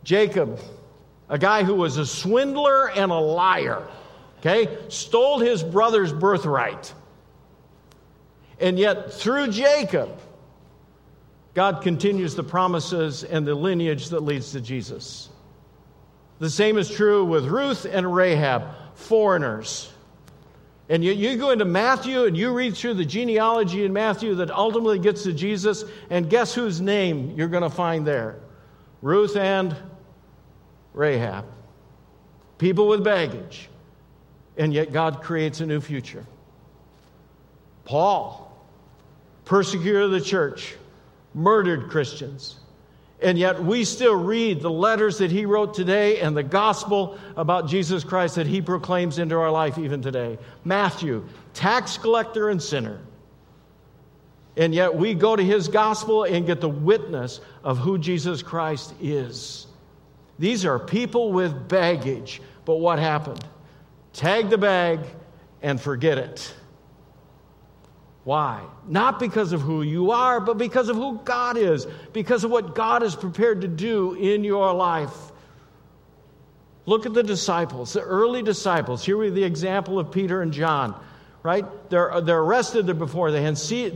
Jacob, 0.05 0.59
a 1.29 1.39
guy 1.39 1.65
who 1.65 1.75
was 1.75 1.99
a 1.99 2.07
swindler 2.07 2.91
and 2.91 3.13
a 3.13 3.19
liar, 3.19 3.87
okay, 4.39 4.79
stole 4.89 5.39
his 5.39 5.63
brother's 5.63 6.13
birthright. 6.13 6.95
And 8.59 8.79
yet, 8.79 9.13
through 9.13 9.49
Jacob, 9.49 10.19
God 11.53 11.83
continues 11.83 12.35
the 12.35 12.43
promises 12.43 13.23
and 13.23 13.47
the 13.47 13.55
lineage 13.55 14.09
that 14.09 14.21
leads 14.21 14.53
to 14.53 14.61
Jesus. 14.61 15.29
The 16.43 16.51
same 16.51 16.77
is 16.77 16.91
true 16.91 17.25
with 17.25 17.47
Ruth 17.47 17.85
and 17.85 18.13
Rahab, 18.13 18.65
foreigners. 18.97 19.93
And 20.89 21.05
you, 21.05 21.13
you, 21.13 21.37
go 21.37 21.51
into 21.51 21.65
Matthew 21.65 22.25
and 22.25 22.37
you 22.37 22.53
read 22.53 22.77
through 22.77 22.95
the 22.95 23.05
genealogy 23.05 23.85
in 23.85 23.93
Matthew 23.93 24.35
that 24.35 24.51
ultimately 24.51 24.99
gets 24.99 25.23
to 25.23 25.33
Jesus, 25.33 25.85
and 26.11 26.29
guess 26.29 26.53
whose 26.53 26.81
name 26.81 27.35
you're 27.37 27.47
going 27.47 27.63
to 27.63 27.71
find 27.71 28.05
there? 28.05 28.41
Ruth 29.03 29.37
and 29.37 29.77
Rahab. 30.95 31.45
People 32.59 32.89
with 32.89 33.05
baggage. 33.05 33.69
And 34.57 34.75
yet 34.75 34.93
God 34.93 35.23
creates 35.23 35.61
a 35.61 35.67
new 35.67 35.81
future. 35.81 36.27
Paul, 37.85 38.53
persecutor 39.45 40.01
of 40.01 40.11
the 40.11 40.21
church, 40.21 40.75
murdered 41.35 41.89
Christians. 41.89 42.57
And 43.23 43.39
yet 43.39 43.63
we 43.63 43.85
still 43.85 44.17
read 44.17 44.61
the 44.61 44.71
letters 44.71 45.19
that 45.19 45.31
he 45.31 45.47
wrote 45.47 45.75
today 45.75 46.21
and 46.21 46.37
the 46.37 46.43
gospel 46.43 47.19
about 47.37 47.69
Jesus 47.69 48.03
Christ 48.03 48.35
that 48.35 48.47
he 48.47 48.61
proclaims 48.61 49.19
into 49.19 49.37
our 49.37 49.51
life 49.51 49.79
even 49.79 50.03
today. 50.03 50.39
Matthew, 50.65 51.25
tax 51.55 51.97
collector 51.97 52.51
and 52.51 52.61
sinner. 52.61 53.01
And 54.57 54.75
yet 54.75 54.95
we 54.95 55.15
go 55.15 55.37
to 55.37 55.43
his 55.43 55.69
gospel 55.69 56.25
and 56.25 56.47
get 56.47 56.61
the 56.61 56.69
witness 56.69 57.41
of 57.65 57.79
who 57.79 57.97
Jesus 57.97 58.43
Christ 58.43 58.93
is. 59.01 59.67
These 60.39 60.65
are 60.65 60.79
people 60.79 61.33
with 61.33 61.69
baggage. 61.69 62.43
But 62.65 62.77
what 62.77 62.99
happened? 62.99 63.45
Tag 64.13 64.51
the 64.51 64.59
bag 64.59 65.01
and 65.63 65.81
forget 65.81 66.19
it. 66.19 66.53
Why? 68.25 68.63
Not 68.87 69.19
because 69.19 69.53
of 69.53 69.61
who 69.61 69.83
you 69.83 70.13
are, 70.13 70.41
but 70.41 70.57
because 70.57 70.89
of 70.89 70.97
who 70.97 71.19
God 71.25 71.57
is, 71.57 71.87
because 72.13 72.45
of 72.45 72.51
what 72.51 72.75
God 72.75 73.03
is 73.03 73.17
prepared 73.17 73.63
to 73.63 73.69
do 73.69 74.15
in 74.15 74.45
your 74.45 74.73
life. 74.73 75.15
Look 76.87 77.07
at 77.07 77.15
the 77.15 77.23
disciples, 77.23 77.93
the 77.93 78.01
early 78.01 78.43
disciples. 78.43 79.05
Here 79.05 79.17
we 79.17 79.27
have 79.27 79.35
the 79.35 79.45
example 79.45 79.99
of 79.99 80.13
Peter 80.13 80.43
and 80.43 80.53
John, 80.53 81.01
right? 81.43 81.65
They're, 81.91 82.21
they're 82.21 82.41
arrested 82.41 82.87
before 82.99 83.33
the, 83.33 83.41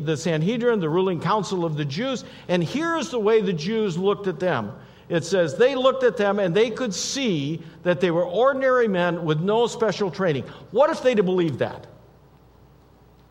the 0.05 0.17
Sanhedrin, 0.17 0.81
the 0.81 0.89
ruling 0.89 1.21
council 1.21 1.65
of 1.65 1.77
the 1.77 1.85
Jews, 1.85 2.25
and 2.49 2.63
here's 2.63 3.11
the 3.11 3.19
way 3.21 3.41
the 3.41 3.53
Jews 3.53 3.97
looked 3.97 4.27
at 4.27 4.41
them. 4.41 4.73
It 5.09 5.25
says 5.25 5.57
they 5.57 5.77
looked 5.77 6.03
at 6.03 6.17
them 6.17 6.41
and 6.41 6.53
they 6.53 6.71
could 6.71 6.93
see 6.93 7.63
that 7.85 8.01
they 8.01 8.11
were 8.11 8.25
ordinary 8.25 8.89
men 8.89 9.25
with 9.25 9.41
no 9.41 9.69
special 9.69 10.11
training. 10.11 10.45
What 10.73 10.91
if 10.91 11.03
they'd 11.03 11.19
have 11.19 11.27
believed 11.27 11.61
that? 11.61 11.87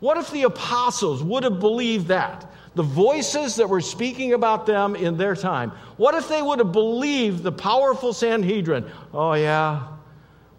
What 0.06 0.18
if 0.18 0.30
the 0.30 0.44
apostles 0.44 1.24
would 1.24 1.46
have 1.46 1.60
believed 1.60 2.10
that? 2.10 2.52
The 2.76 2.84
voices 2.84 3.56
that 3.56 3.70
were 3.70 3.82
speaking 3.82 4.34
about 4.34 4.68
them 4.68 4.96
in 4.96 5.18
their 5.18 5.36
time. 5.36 5.72
What 5.98 6.13
if 6.13 6.30
they 6.30 6.44
would 6.44 6.60
have 6.60 6.72
believed 6.72 7.41
the 7.41 7.52
powerful 7.52 8.13
Sanhedrin? 8.13 8.86
Oh, 9.12 9.34
yeah, 9.34 9.88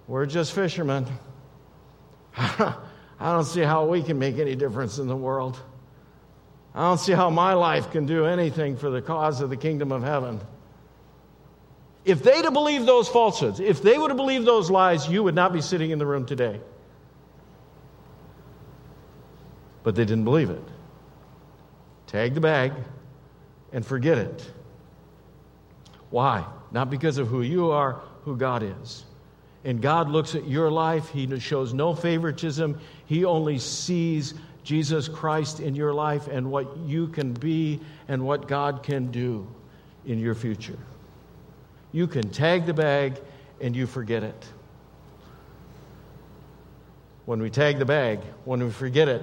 we're 0.09 0.27
just 0.27 0.53
fishermen. 0.53 1.07
I 2.37 2.75
don't 3.21 3.45
see 3.45 3.61
how 3.61 3.87
we 3.87 4.03
can 4.03 4.19
make 4.19 4.39
any 4.39 4.57
difference 4.57 4.99
in 4.99 5.07
the 5.07 5.15
world. 5.15 5.57
I 6.75 6.83
don't 6.83 6.99
see 6.99 7.13
how 7.13 7.31
my 7.31 7.53
life 7.53 7.93
can 7.93 8.05
do 8.05 8.27
anything 8.27 8.77
for 8.77 8.91
the 8.91 9.01
cause 9.01 9.41
of 9.41 9.49
the 9.49 9.57
kingdom 9.57 9.93
of 9.93 10.03
heaven. 10.03 10.41
If 12.05 12.21
they'd 12.25 12.43
have 12.43 12.53
believed 12.53 12.87
those 12.87 13.09
falsehoods, 13.09 13.61
if 13.61 13.81
they 13.81 13.97
would 13.97 14.11
have 14.11 14.17
believed 14.17 14.45
those 14.45 14.73
lies, 14.73 15.09
you 15.09 15.23
would 15.23 15.37
not 15.37 15.53
be 15.53 15.61
sitting 15.61 15.93
in 15.93 16.01
the 16.01 16.07
room 16.07 16.27
today. 16.27 16.61
But 19.87 19.95
they 19.95 20.05
didn't 20.05 20.25
believe 20.25 20.51
it. 20.51 20.65
Tag 22.09 22.35
the 22.35 22.41
bag 22.41 22.73
and 23.73 23.87
forget 23.87 24.19
it. 24.19 24.51
Why? 26.11 26.45
Not 26.73 26.91
because 26.91 27.19
of 27.19 27.29
who 27.29 27.43
you 27.43 27.71
are, 27.71 28.01
who 28.25 28.37
God 28.37 28.65
is. 28.65 29.05
And 29.65 29.81
God 29.81 30.09
looks 30.09 30.35
at 30.35 30.49
your 30.49 30.73
life, 30.73 31.11
He 31.11 31.39
shows 31.39 31.73
no 31.73 31.95
favoritism. 31.95 32.81
He 33.05 33.25
only 33.25 33.61
sees 33.61 34.35
Jesus 34.65 35.07
Christ 35.07 35.61
in 35.61 35.77
your 35.77 35.95
life 35.95 36.27
and 36.27 36.51
what 36.51 36.77
you 36.79 37.07
can 37.07 37.33
be 37.33 37.79
and 38.09 38.27
what 38.27 38.49
God 38.49 38.83
can 38.83 39.13
do 39.13 39.47
in 40.05 40.19
your 40.19 40.35
future. 40.35 40.79
You 41.93 42.09
can 42.09 42.31
tag 42.31 42.67
the 42.67 42.75
bag 42.75 43.21
and 43.61 43.77
you 43.77 43.87
forget 43.87 44.25
it. 44.25 44.47
When 47.25 47.41
we 47.41 47.51
tag 47.51 47.79
the 47.79 47.85
bag, 47.85 48.19
when 48.45 48.65
we 48.65 48.71
forget 48.73 49.07
it, 49.07 49.23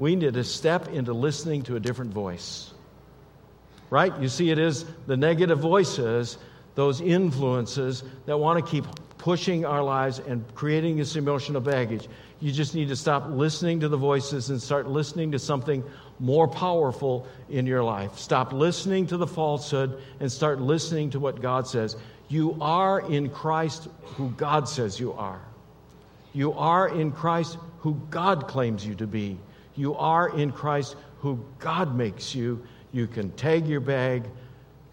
we 0.00 0.16
need 0.16 0.32
to 0.32 0.44
step 0.44 0.88
into 0.88 1.12
listening 1.12 1.60
to 1.60 1.76
a 1.76 1.80
different 1.80 2.14
voice. 2.14 2.72
Right? 3.90 4.18
You 4.18 4.30
see, 4.30 4.50
it 4.50 4.58
is 4.58 4.86
the 5.06 5.14
negative 5.14 5.58
voices, 5.58 6.38
those 6.74 7.02
influences 7.02 8.02
that 8.24 8.38
want 8.38 8.64
to 8.64 8.70
keep 8.70 8.86
pushing 9.18 9.66
our 9.66 9.82
lives 9.82 10.18
and 10.18 10.42
creating 10.54 10.96
this 10.96 11.16
emotional 11.16 11.60
baggage. 11.60 12.08
You 12.40 12.50
just 12.50 12.74
need 12.74 12.88
to 12.88 12.96
stop 12.96 13.26
listening 13.28 13.80
to 13.80 13.88
the 13.88 13.98
voices 13.98 14.48
and 14.48 14.62
start 14.62 14.88
listening 14.88 15.32
to 15.32 15.38
something 15.38 15.84
more 16.18 16.48
powerful 16.48 17.26
in 17.50 17.66
your 17.66 17.84
life. 17.84 18.18
Stop 18.18 18.54
listening 18.54 19.06
to 19.08 19.18
the 19.18 19.26
falsehood 19.26 20.00
and 20.18 20.32
start 20.32 20.62
listening 20.62 21.10
to 21.10 21.20
what 21.20 21.42
God 21.42 21.68
says. 21.68 21.94
You 22.28 22.56
are 22.62 23.00
in 23.00 23.28
Christ 23.28 23.88
who 24.16 24.30
God 24.30 24.66
says 24.66 24.98
you 24.98 25.12
are. 25.12 25.42
You 26.32 26.54
are 26.54 26.88
in 26.88 27.12
Christ 27.12 27.58
who 27.80 28.00
God 28.08 28.48
claims 28.48 28.86
you 28.86 28.94
to 28.94 29.06
be 29.06 29.36
you 29.80 29.96
are 29.96 30.28
in 30.36 30.52
Christ 30.52 30.94
who 31.20 31.42
God 31.58 31.96
makes 31.96 32.34
you, 32.34 32.62
you 32.92 33.06
can 33.06 33.30
tag 33.32 33.66
your 33.66 33.80
bag 33.80 34.24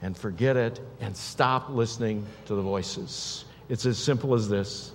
and 0.02 0.16
forget 0.16 0.56
it 0.56 0.80
and 1.02 1.16
stop 1.16 1.70
listening 1.70 2.26
to 2.46 2.56
the 2.56 2.62
voices. 2.62 3.46
It's 3.70 3.86
as 3.86 3.98
simple 3.98 4.34
as 4.34 4.48
this. 4.48 4.94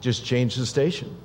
Just 0.00 0.24
change 0.24 0.56
the 0.56 0.66
station. 0.66 1.16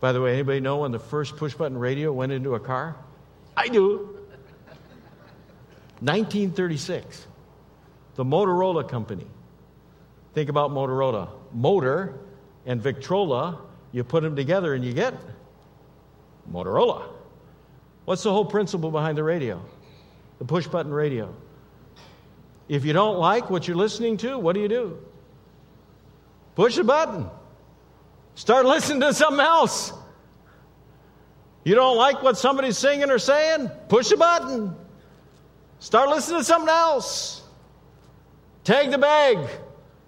By 0.00 0.12
the 0.12 0.20
way, 0.20 0.34
anybody 0.34 0.60
know 0.60 0.78
when 0.78 0.92
the 0.92 0.98
first 0.98 1.36
push 1.36 1.54
button 1.54 1.78
radio 1.78 2.12
went 2.12 2.32
into 2.32 2.54
a 2.54 2.60
car? 2.60 2.96
I 3.56 3.68
do. 3.68 4.18
1936. 6.00 7.26
The 8.16 8.24
Motorola 8.24 8.86
Company. 8.86 9.26
Think 10.34 10.50
about 10.50 10.70
Motorola. 10.70 11.30
Motor 11.52 12.18
and 12.66 12.82
Victrola, 12.82 13.60
you 13.92 14.04
put 14.04 14.22
them 14.22 14.36
together 14.36 14.74
and 14.74 14.84
you 14.84 14.92
get 14.92 15.14
Motorola. 16.52 17.08
What's 18.04 18.22
the 18.22 18.32
whole 18.32 18.44
principle 18.44 18.90
behind 18.90 19.16
the 19.16 19.22
radio? 19.22 19.62
The 20.38 20.44
push 20.44 20.66
button 20.66 20.92
radio. 20.92 21.34
If 22.68 22.84
you 22.84 22.92
don't 22.92 23.18
like 23.18 23.48
what 23.48 23.66
you're 23.66 23.76
listening 23.76 24.16
to, 24.18 24.38
what 24.38 24.54
do 24.54 24.60
you 24.60 24.68
do? 24.68 24.98
Push 26.56 26.76
the 26.76 26.84
button. 26.84 27.30
Start 28.34 28.66
listening 28.66 29.00
to 29.00 29.14
something 29.14 29.40
else. 29.40 29.92
You 31.64 31.74
don't 31.74 31.96
like 31.96 32.22
what 32.22 32.36
somebody's 32.38 32.78
singing 32.78 33.10
or 33.10 33.18
saying? 33.18 33.70
Push 33.88 34.10
the 34.10 34.16
button. 34.16 34.74
Start 35.78 36.08
listening 36.08 36.40
to 36.40 36.44
something 36.44 36.68
else. 36.68 37.42
Take 38.62 38.90
the 38.90 38.98
bag. 38.98 39.38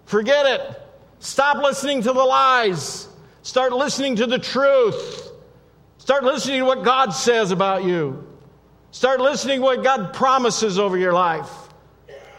Forget 0.04 0.46
it. 0.46 0.82
Stop 1.20 1.62
listening 1.62 2.02
to 2.02 2.12
the 2.12 2.24
lies. 2.24 3.08
Start 3.42 3.72
listening 3.72 4.16
to 4.16 4.26
the 4.26 4.38
truth. 4.38 5.30
Start 5.98 6.24
listening 6.24 6.60
to 6.60 6.64
what 6.64 6.84
God 6.84 7.10
says 7.10 7.50
about 7.50 7.84
you. 7.84 8.26
Start 8.90 9.20
listening 9.20 9.58
to 9.58 9.64
what 9.64 9.82
God 9.82 10.14
promises 10.14 10.78
over 10.78 10.96
your 10.96 11.12
life. 11.12 11.50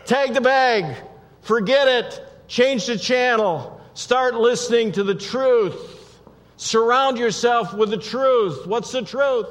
Tag 0.06 0.34
the 0.34 0.42
bag. 0.42 0.96
Forget 1.42 1.88
it. 1.88 2.24
Change 2.48 2.88
the 2.88 2.98
channel. 2.98 3.80
Start 3.94 4.36
listening 4.36 4.92
to 4.94 5.04
the 5.04 5.16
truth. 5.16 6.20
Surround 6.58 7.18
yourself 7.18 7.74
with 7.74 7.90
the 7.90 7.98
truth. 7.98 8.66
What's 8.66 8.92
the 8.92 9.02
truth? 9.02 9.48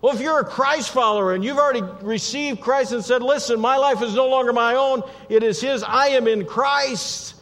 Well, 0.00 0.14
if 0.14 0.20
you're 0.20 0.40
a 0.40 0.44
Christ 0.44 0.90
follower 0.90 1.34
and 1.34 1.42
you've 1.42 1.58
already 1.58 1.82
received 2.02 2.60
Christ 2.60 2.92
and 2.92 3.04
said, 3.04 3.22
Listen, 3.22 3.58
my 3.58 3.76
life 3.76 4.02
is 4.02 4.14
no 4.14 4.28
longer 4.28 4.52
my 4.52 4.74
own, 4.74 5.02
it 5.28 5.42
is 5.42 5.60
His, 5.60 5.82
I 5.82 6.08
am 6.08 6.28
in 6.28 6.44
Christ, 6.44 7.35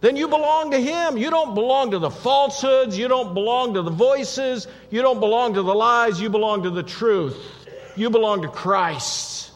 then 0.00 0.16
you 0.16 0.28
belong 0.28 0.70
to 0.70 0.80
Him. 0.80 1.16
You 1.16 1.30
don't 1.30 1.54
belong 1.54 1.90
to 1.90 1.98
the 1.98 2.10
falsehoods, 2.10 2.96
you 2.96 3.08
don't 3.08 3.34
belong 3.34 3.74
to 3.74 3.82
the 3.82 3.90
voices, 3.90 4.66
you 4.90 5.02
don't 5.02 5.20
belong 5.20 5.54
to 5.54 5.62
the 5.62 5.74
lies, 5.74 6.20
you 6.20 6.30
belong 6.30 6.62
to 6.62 6.70
the 6.70 6.82
truth. 6.82 7.36
You 7.96 8.08
belong 8.08 8.42
to 8.42 8.48
Christ. 8.48 9.50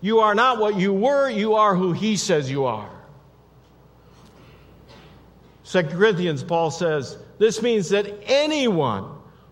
You 0.00 0.20
are 0.20 0.34
not 0.34 0.58
what 0.58 0.76
you 0.76 0.92
were, 0.92 1.28
you 1.28 1.54
are 1.54 1.76
who 1.76 1.92
He 1.92 2.16
says 2.16 2.50
you 2.50 2.64
are. 2.64 2.90
2 5.64 5.82
Corinthians, 5.84 6.42
Paul 6.42 6.72
says, 6.72 7.16
this 7.38 7.62
means 7.62 7.90
that 7.90 8.12
anyone 8.24 9.04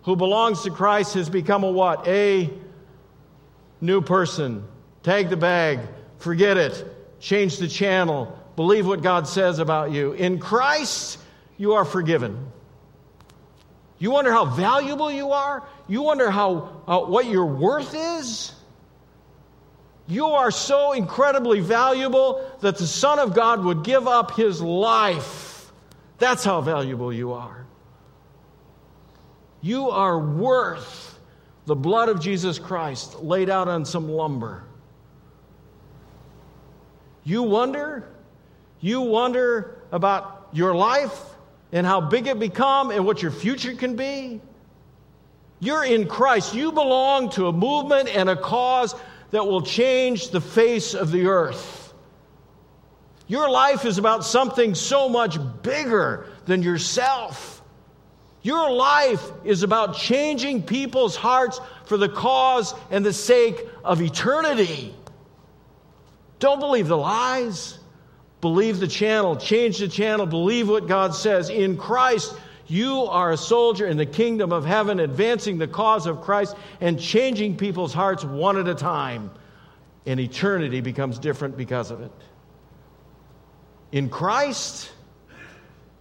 who 0.03 0.17
belongs 0.17 0.63
to 0.63 0.71
Christ 0.71 1.15
has 1.15 1.31
become 1.31 1.63
a 1.63 1.71
what? 1.71 2.09
A 2.09 2.51
new 3.81 4.01
person. 4.01 4.67
Tag 5.05 5.31
the 5.31 5.37
bag, 5.37 5.81
forget 6.19 6.57
it, 6.57 6.85
change 7.21 7.59
the 7.59 7.69
channel, 7.69 8.37
believe 8.59 8.89
what 8.89 9.03
God 9.03 9.29
says 9.29 9.61
about 9.61 9.93
you. 9.93 10.15
In 10.15 10.41
Christ, 10.41 11.21
you 11.59 11.75
are 11.75 11.85
forgiven. 11.85 12.51
You 14.01 14.11
wonder 14.11 14.33
how 14.33 14.47
valuable 14.47 15.13
you 15.13 15.31
are? 15.31 15.63
You 15.87 16.03
wonder 16.03 16.29
how, 16.29 16.83
uh, 16.89 16.99
what 17.03 17.27
your 17.27 17.47
worth 17.47 17.95
is? 17.95 18.53
You 20.09 20.27
are 20.27 20.51
so 20.51 20.91
incredibly 20.91 21.61
valuable 21.61 22.45
that 22.61 22.79
the 22.79 22.87
Son 22.89 23.21
of 23.21 23.33
God 23.33 23.63
would 23.65 23.85
give 23.85 24.09
up 24.09 24.35
his 24.35 24.61
life. 24.61 25.71
That's 26.19 26.43
how 26.43 26.61
valuable 26.61 27.13
you 27.13 27.35
are. 27.35 27.65
You 29.61 29.91
are 29.91 30.19
worth 30.19 31.17
the 31.67 31.77
blood 31.77 32.09
of 32.09 32.19
Jesus 32.21 32.59
Christ 32.59 33.23
laid 33.23 33.51
out 33.51 33.69
on 33.69 33.85
some 33.85 34.09
lumber. 34.09 34.65
You 37.23 37.45
wonder? 37.45 38.18
You 38.81 39.01
wonder 39.01 39.83
about 39.93 40.49
your 40.53 40.75
life 40.75 41.19
and 41.73 41.87
how 41.87 42.01
big 42.01 42.27
it 42.27 42.39
become 42.39 42.91
and 42.91 43.05
what 43.05 43.23
your 43.23 43.31
future 43.31 43.75
can 43.75 43.97
be? 43.97 44.41
You're 45.61 45.85
in 45.85 46.07
Christ. 46.07 46.55
You 46.55 46.73
belong 46.73 47.31
to 47.31 47.49
a 47.49 47.53
movement 47.53 48.09
and 48.09 48.31
a 48.31 48.37
cause 48.37 48.95
that 49.31 49.47
will 49.47 49.63
change 49.63 50.31
the 50.31 50.41
face 50.41 50.95
of 50.95 51.11
the 51.11 51.27
earth. 51.27 51.93
Your 53.27 53.51
life 53.51 53.85
is 53.85 53.99
about 53.99 54.25
something 54.25 54.75
so 54.75 55.09
much 55.09 55.39
bigger 55.63 56.27
than 56.47 56.63
yourself. 56.63 57.63
Your 58.43 58.71
life 58.71 59.23
is 59.45 59.63
about 59.63 59.97
changing 59.97 60.63
people's 60.63 61.17
hearts 61.17 61.61
for 61.85 61.99
the 61.99 62.09
cause 62.09 62.75
and 62.91 63.05
the 63.05 63.13
sake 63.13 63.69
of 63.85 64.01
eternity. 64.01 64.95
Don't 66.39 66.61
believe 66.61 66.89
the 66.89 66.97
lies. 66.97 67.78
Believe 68.41 68.81
the 68.81 68.89
channel. 68.89 69.37
Change 69.37 69.79
the 69.79 69.89
channel. 69.89 70.27
Believe 70.27 70.69
what 70.69 70.87
God 70.87 71.15
says. 71.15 71.51
In 71.51 71.77
Christ, 71.77 72.35
you 72.67 73.05
are 73.05 73.33
a 73.33 73.37
soldier 73.37 73.87
in 73.87 73.97
the 73.97 74.07
kingdom 74.07 74.53
of 74.53 74.65
heaven, 74.65 75.01
advancing 75.01 75.59
the 75.59 75.67
cause 75.67 76.07
of 76.07 76.21
Christ 76.21 76.55
and 76.81 77.01
changing 77.01 77.57
people's 77.57 77.95
hearts 77.95 78.25
one 78.25 78.59
at 78.59 78.69
a 78.69 78.75
time. 78.75 79.31
And 80.07 80.21
eternity 80.21 80.81
becomes 80.81 81.19
different 81.19 81.57
because 81.57 81.91
of 81.91 82.01
it. 82.01 82.13
In 83.91 84.09
Christ, 84.09 84.91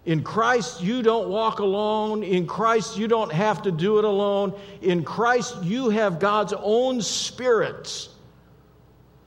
in 0.06 0.24
Christ, 0.24 0.82
you 0.82 1.02
don't 1.02 1.28
walk 1.28 1.60
alone. 1.60 2.24
In 2.24 2.48
Christ, 2.48 2.98
you 2.98 3.08
don't 3.08 3.32
have 3.32 3.64
to 3.64 3.72
do 3.72 3.98
it 3.98 4.06
alone. 4.06 4.54
In 4.82 5.04
Christ, 5.04 5.64
you 5.64 5.90
have 5.90 6.20
God's 6.20 6.54
own 6.58 7.02
spirit 7.02 8.08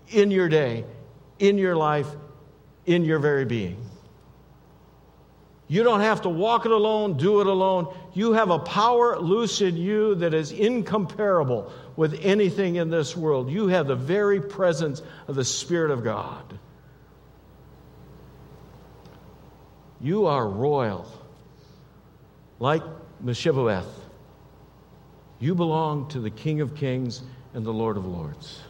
in 0.09 0.31
your 0.31 0.49
day, 0.49 0.85
in 1.38 1.59
your 1.59 1.77
life, 1.77 2.07
in 2.90 3.05
your 3.05 3.20
very 3.20 3.44
being. 3.44 3.76
You 5.68 5.85
don't 5.85 6.00
have 6.00 6.22
to 6.22 6.29
walk 6.29 6.66
it 6.66 6.72
alone, 6.72 7.16
do 7.16 7.40
it 7.40 7.46
alone. 7.46 7.94
You 8.12 8.33
have 8.33 8.50
a 8.50 8.59
power 8.59 9.20
loose 9.20 9.61
in 9.61 9.76
you 9.76 10.16
that 10.16 10.35
is 10.35 10.50
incomparable 10.50 11.72
with 11.94 12.18
anything 12.22 12.74
in 12.74 12.90
this 12.90 13.16
world. 13.16 13.48
You 13.48 13.68
have 13.68 13.87
the 13.87 13.94
very 13.94 14.40
presence 14.40 15.00
of 15.29 15.37
the 15.37 15.44
Spirit 15.44 15.92
of 15.92 16.03
God. 16.03 16.59
You 20.00 20.26
are 20.26 20.48
royal, 20.48 21.07
like 22.59 22.83
Mephibosheth. 23.20 23.87
You 25.38 25.55
belong 25.55 26.09
to 26.09 26.20
the 26.20 26.31
King 26.31 26.62
of 26.62 26.74
Kings 26.74 27.22
and 27.55 27.64
the 27.64 27.72
Lord 27.72 27.96
of 27.96 28.07
Lords. 28.07 28.61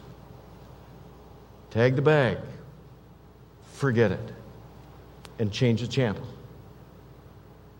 Tag 1.71 1.95
the 1.95 2.01
bag, 2.03 2.37
forget 3.81 4.11
it, 4.11 4.31
and 5.39 5.51
change 5.51 5.81
the 5.81 5.87
channel. 5.87 6.21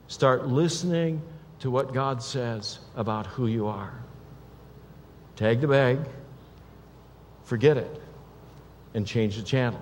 Start 0.08 0.48
listening 0.48 1.22
to 1.60 1.70
what 1.70 1.94
God 1.94 2.24
says 2.24 2.80
about 2.96 3.28
who 3.28 3.46
you 3.46 3.68
are. 3.68 3.94
Tag 5.36 5.62
the 5.62 5.68
bag, 5.68 6.00
forget 7.44 7.78
it, 7.78 8.02
and 8.96 9.06
change 9.06 9.38
the 9.38 9.44
channel 9.44 9.80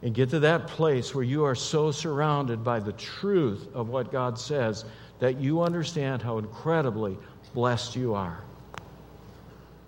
and 0.00 0.14
get 0.14 0.30
to 0.30 0.40
that 0.40 0.66
place 0.66 1.14
where 1.14 1.24
you 1.24 1.44
are 1.44 1.54
so 1.54 1.90
surrounded 1.90 2.64
by 2.64 2.80
the 2.80 2.92
truth 2.92 3.68
of 3.74 3.90
what 3.90 4.10
God 4.10 4.38
says 4.38 4.86
that 5.18 5.38
you 5.38 5.60
understand 5.60 6.22
how 6.22 6.38
incredibly 6.38 7.18
blessed 7.52 7.96
you 7.96 8.14
are. 8.14 8.42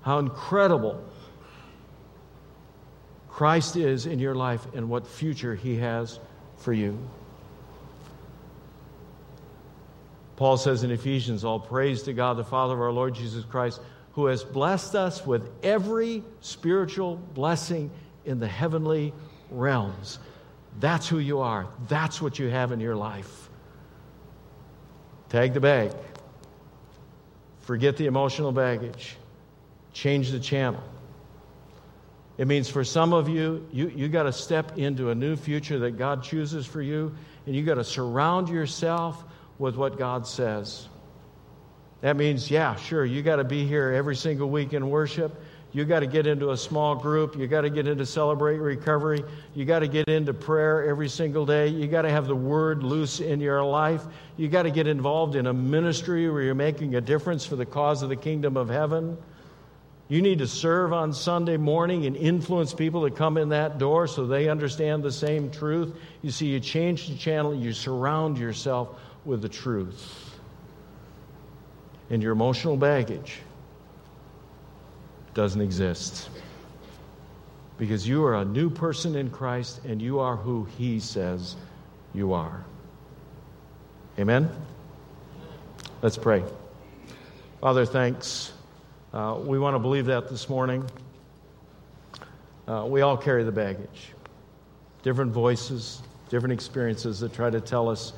How 0.03 0.19
incredible 0.19 1.03
Christ 3.37 3.77
is 3.77 4.07
in 4.07 4.19
your 4.19 4.35
life 4.35 4.67
and 4.75 4.89
what 4.89 5.07
future 5.07 5.55
he 5.55 5.77
has 5.77 6.19
for 6.57 6.73
you. 6.73 6.99
Paul 10.37 10.57
says 10.57 10.85
in 10.85 10.91
Ephesians, 10.91 11.45
All 11.45 11.61
praise 11.61 12.05
to 12.05 12.15
God, 12.15 12.39
the 12.39 12.45
Father 12.45 12.73
of 12.73 12.81
our 12.81 12.91
Lord 12.91 13.15
Jesus 13.15 13.45
Christ, 13.45 13.83
who 14.13 14.25
has 14.25 14.43
blessed 14.43 14.95
us 14.95 15.27
with 15.27 15.51
every 15.63 16.25
spiritual 16.41 17.17
blessing 17.17 17.91
in 18.25 18.39
the 18.39 18.49
heavenly 18.49 19.13
realms. 19.51 20.19
That's 20.81 21.07
who 21.07 21.19
you 21.19 21.41
are. 21.41 21.69
That's 21.89 22.23
what 22.23 22.39
you 22.39 22.49
have 22.49 22.73
in 22.73 22.81
your 22.81 22.97
life. 22.97 23.51
Tag 25.29 25.53
the 25.53 25.61
bag. 25.61 25.93
Forget 27.61 27.99
the 27.99 28.07
emotional 28.07 28.53
baggage. 28.53 29.15
Change 29.93 30.31
the 30.31 30.41
channel. 30.41 30.83
It 32.39 32.47
means 32.47 32.69
for 32.69 32.85
some 32.85 33.13
of 33.13 33.29
you, 33.29 33.67
you, 33.73 33.89
you 33.89 34.09
got 34.09 34.25
to 34.25 34.33
step 34.33 34.77
into 34.77 35.11
a 35.11 35.15
new 35.15 35.37
future 35.37 35.79
that 35.81 35.93
God 35.93 36.23
chooses 36.23 36.67
for 36.67 36.83
you, 36.83 37.15
and 37.47 37.55
you 37.55 37.63
got 37.63 37.77
to 37.77 37.85
surround 37.85 38.49
yourself 38.49 39.25
with 39.59 39.77
what 39.77 39.99
God 39.99 40.27
says. 40.27 40.89
That 42.03 42.17
means, 42.17 42.51
yeah, 42.51 42.77
sure, 42.77 43.05
you 43.07 43.23
got 43.23 43.37
to 43.37 43.45
be 43.45 43.67
here 43.67 43.91
every 43.93 44.17
single 44.17 44.51
week 44.51 44.75
in 44.75 44.91
worship. 44.91 45.35
You 45.73 45.85
got 45.85 46.01
to 46.01 46.07
get 46.07 46.27
into 46.27 46.53
a 46.53 46.57
small 46.57 46.95
group. 46.95 47.37
You 47.37 47.47
got 47.47 47.63
to 47.63 47.71
get 47.71 47.87
into 47.87 48.07
celebrate 48.07 48.59
recovery. 48.59 49.23
You 49.55 49.65
got 49.65 49.81
to 49.81 49.89
get 49.89 50.09
into 50.09 50.33
prayer 50.33 50.89
every 50.89 51.09
single 51.09 51.45
day. 51.45 51.69
You 51.69 51.87
got 51.87 52.03
to 52.03 52.11
have 52.11 52.27
the 52.27 52.37
word 52.37 52.83
loose 52.83 53.21
in 53.21 53.41
your 53.41 53.63
life. 53.65 54.03
You 54.37 54.49
got 54.49 54.63
to 54.63 54.71
get 54.71 54.87
involved 54.87 55.37
in 55.37 55.47
a 55.47 55.53
ministry 55.53 56.31
where 56.31 56.43
you're 56.43 56.55
making 56.55 56.95
a 56.95 57.01
difference 57.01 57.45
for 57.45 57.57
the 57.57 57.67
cause 57.67 58.03
of 58.03 58.09
the 58.09 58.17
kingdom 58.17 58.57
of 58.57 58.69
heaven. 58.69 59.19
You 60.09 60.23
need 60.23 60.39
to 60.39 60.47
serve 60.47 60.93
on 60.93 61.13
Sunday 61.13 61.57
morning 61.57 62.07
and 62.07 62.17
influence 62.17 62.73
people 62.73 63.09
to 63.09 63.15
come 63.15 63.37
in 63.37 63.49
that 63.49 63.79
door 63.79 64.07
so 64.07 64.25
they 64.27 64.49
understand 64.49 65.03
the 65.03 65.11
same 65.11 65.51
truth. 65.51 65.97
You 66.23 66.31
see, 66.31 66.47
you 66.47 66.61
change 66.61 67.09
the 67.09 67.17
channel, 67.17 67.55
you 67.55 67.73
surround 67.73 68.39
yourself 68.39 69.01
with 69.25 69.43
the 69.43 69.49
truth. 69.49 70.39
And 72.09 72.23
your 72.23 72.33
emotional 72.33 72.77
baggage 72.77 73.41
doesn't 75.35 75.61
exist. 75.61 76.31
Because 77.77 78.07
you 78.07 78.25
are 78.25 78.37
a 78.37 78.45
new 78.45 78.71
person 78.71 79.17
in 79.17 79.29
Christ 79.29 79.81
and 79.85 80.01
you 80.01 80.21
are 80.21 80.37
who 80.37 80.69
He 80.79 81.01
says 81.01 81.57
you 82.15 82.33
are. 82.33 82.65
Amen? 84.19 84.49
Let's 86.01 86.17
pray. 86.17 86.45
Father, 87.61 87.85
thanks. 87.85 88.53
Uh, 89.17 89.35
we 89.35 89.59
want 89.59 89.75
to 89.75 89.79
believe 89.79 90.05
that 90.05 90.29
this 90.29 90.47
morning. 90.47 90.85
Uh, 92.69 92.85
we 92.87 93.01
all 93.01 93.17
carry 93.17 93.45
the 93.45 93.51
baggage. 93.51 94.13
Different 95.03 95.33
voices, 95.33 96.03
different 96.29 96.53
experiences 96.53 97.19
that 97.21 97.33
try 97.33 97.49
to 97.49 97.59
tell 97.59 97.89
us 97.89 98.13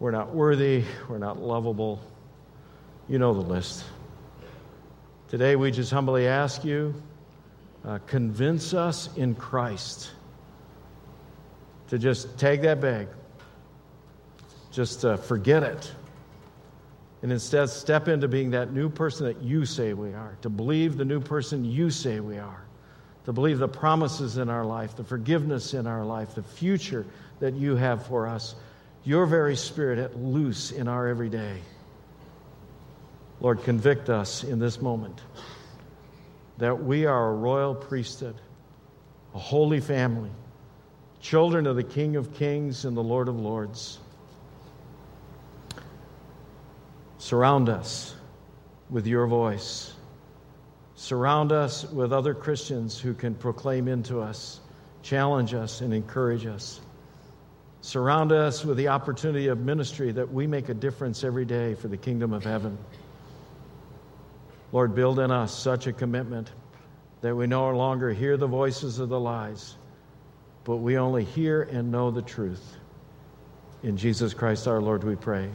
we're 0.00 0.12
not 0.12 0.34
worthy, 0.34 0.84
we're 1.10 1.18
not 1.18 1.38
lovable. 1.42 2.00
You 3.10 3.18
know 3.18 3.34
the 3.34 3.42
list. 3.42 3.84
Today, 5.28 5.54
we 5.54 5.70
just 5.70 5.90
humbly 5.90 6.26
ask 6.26 6.64
you 6.64 6.94
uh, 7.84 7.98
convince 8.06 8.72
us 8.72 9.14
in 9.18 9.34
Christ 9.34 10.12
to 11.88 11.98
just 11.98 12.38
take 12.38 12.62
that 12.62 12.80
bag, 12.80 13.08
just 14.72 15.04
uh, 15.04 15.18
forget 15.18 15.62
it, 15.62 15.92
and 17.26 17.32
instead 17.32 17.68
step 17.68 18.06
into 18.06 18.28
being 18.28 18.52
that 18.52 18.72
new 18.72 18.88
person 18.88 19.26
that 19.26 19.42
you 19.42 19.66
say 19.66 19.94
we 19.94 20.12
are, 20.12 20.38
to 20.42 20.48
believe 20.48 20.96
the 20.96 21.04
new 21.04 21.18
person 21.18 21.64
you 21.64 21.90
say 21.90 22.20
we 22.20 22.38
are, 22.38 22.62
to 23.24 23.32
believe 23.32 23.58
the 23.58 23.66
promises 23.66 24.36
in 24.36 24.48
our 24.48 24.64
life, 24.64 24.94
the 24.94 25.02
forgiveness 25.02 25.74
in 25.74 25.88
our 25.88 26.04
life, 26.04 26.36
the 26.36 26.42
future 26.44 27.04
that 27.40 27.54
you 27.54 27.74
have 27.74 28.06
for 28.06 28.28
us, 28.28 28.54
your 29.02 29.26
very 29.26 29.56
spirit 29.56 29.98
at 29.98 30.16
loose 30.16 30.70
in 30.70 30.86
our 30.86 31.08
everyday. 31.08 31.58
Lord, 33.40 33.64
convict 33.64 34.08
us 34.08 34.44
in 34.44 34.60
this 34.60 34.80
moment 34.80 35.20
that 36.58 36.84
we 36.84 37.06
are 37.06 37.30
a 37.30 37.34
royal 37.34 37.74
priesthood, 37.74 38.36
a 39.34 39.38
holy 39.40 39.80
family, 39.80 40.30
children 41.20 41.66
of 41.66 41.74
the 41.74 41.82
King 41.82 42.14
of 42.14 42.34
Kings 42.34 42.84
and 42.84 42.96
the 42.96 43.02
Lord 43.02 43.26
of 43.26 43.34
Lords. 43.34 43.98
Surround 47.26 47.68
us 47.68 48.14
with 48.88 49.04
your 49.04 49.26
voice. 49.26 49.92
Surround 50.94 51.50
us 51.50 51.84
with 51.90 52.12
other 52.12 52.34
Christians 52.34 53.00
who 53.00 53.14
can 53.14 53.34
proclaim 53.34 53.88
into 53.88 54.20
us, 54.20 54.60
challenge 55.02 55.52
us, 55.52 55.80
and 55.80 55.92
encourage 55.92 56.46
us. 56.46 56.80
Surround 57.80 58.30
us 58.30 58.64
with 58.64 58.76
the 58.76 58.86
opportunity 58.86 59.48
of 59.48 59.58
ministry 59.58 60.12
that 60.12 60.32
we 60.32 60.46
make 60.46 60.68
a 60.68 60.74
difference 60.74 61.24
every 61.24 61.44
day 61.44 61.74
for 61.74 61.88
the 61.88 61.96
kingdom 61.96 62.32
of 62.32 62.44
heaven. 62.44 62.78
Lord, 64.70 64.94
build 64.94 65.18
in 65.18 65.32
us 65.32 65.52
such 65.52 65.88
a 65.88 65.92
commitment 65.92 66.52
that 67.22 67.34
we 67.34 67.48
no 67.48 67.68
longer 67.70 68.12
hear 68.12 68.36
the 68.36 68.46
voices 68.46 69.00
of 69.00 69.08
the 69.08 69.18
lies, 69.18 69.74
but 70.62 70.76
we 70.76 70.96
only 70.96 71.24
hear 71.24 71.62
and 71.62 71.90
know 71.90 72.12
the 72.12 72.22
truth. 72.22 72.76
In 73.82 73.96
Jesus 73.96 74.32
Christ 74.32 74.68
our 74.68 74.80
Lord, 74.80 75.02
we 75.02 75.16
pray. 75.16 75.50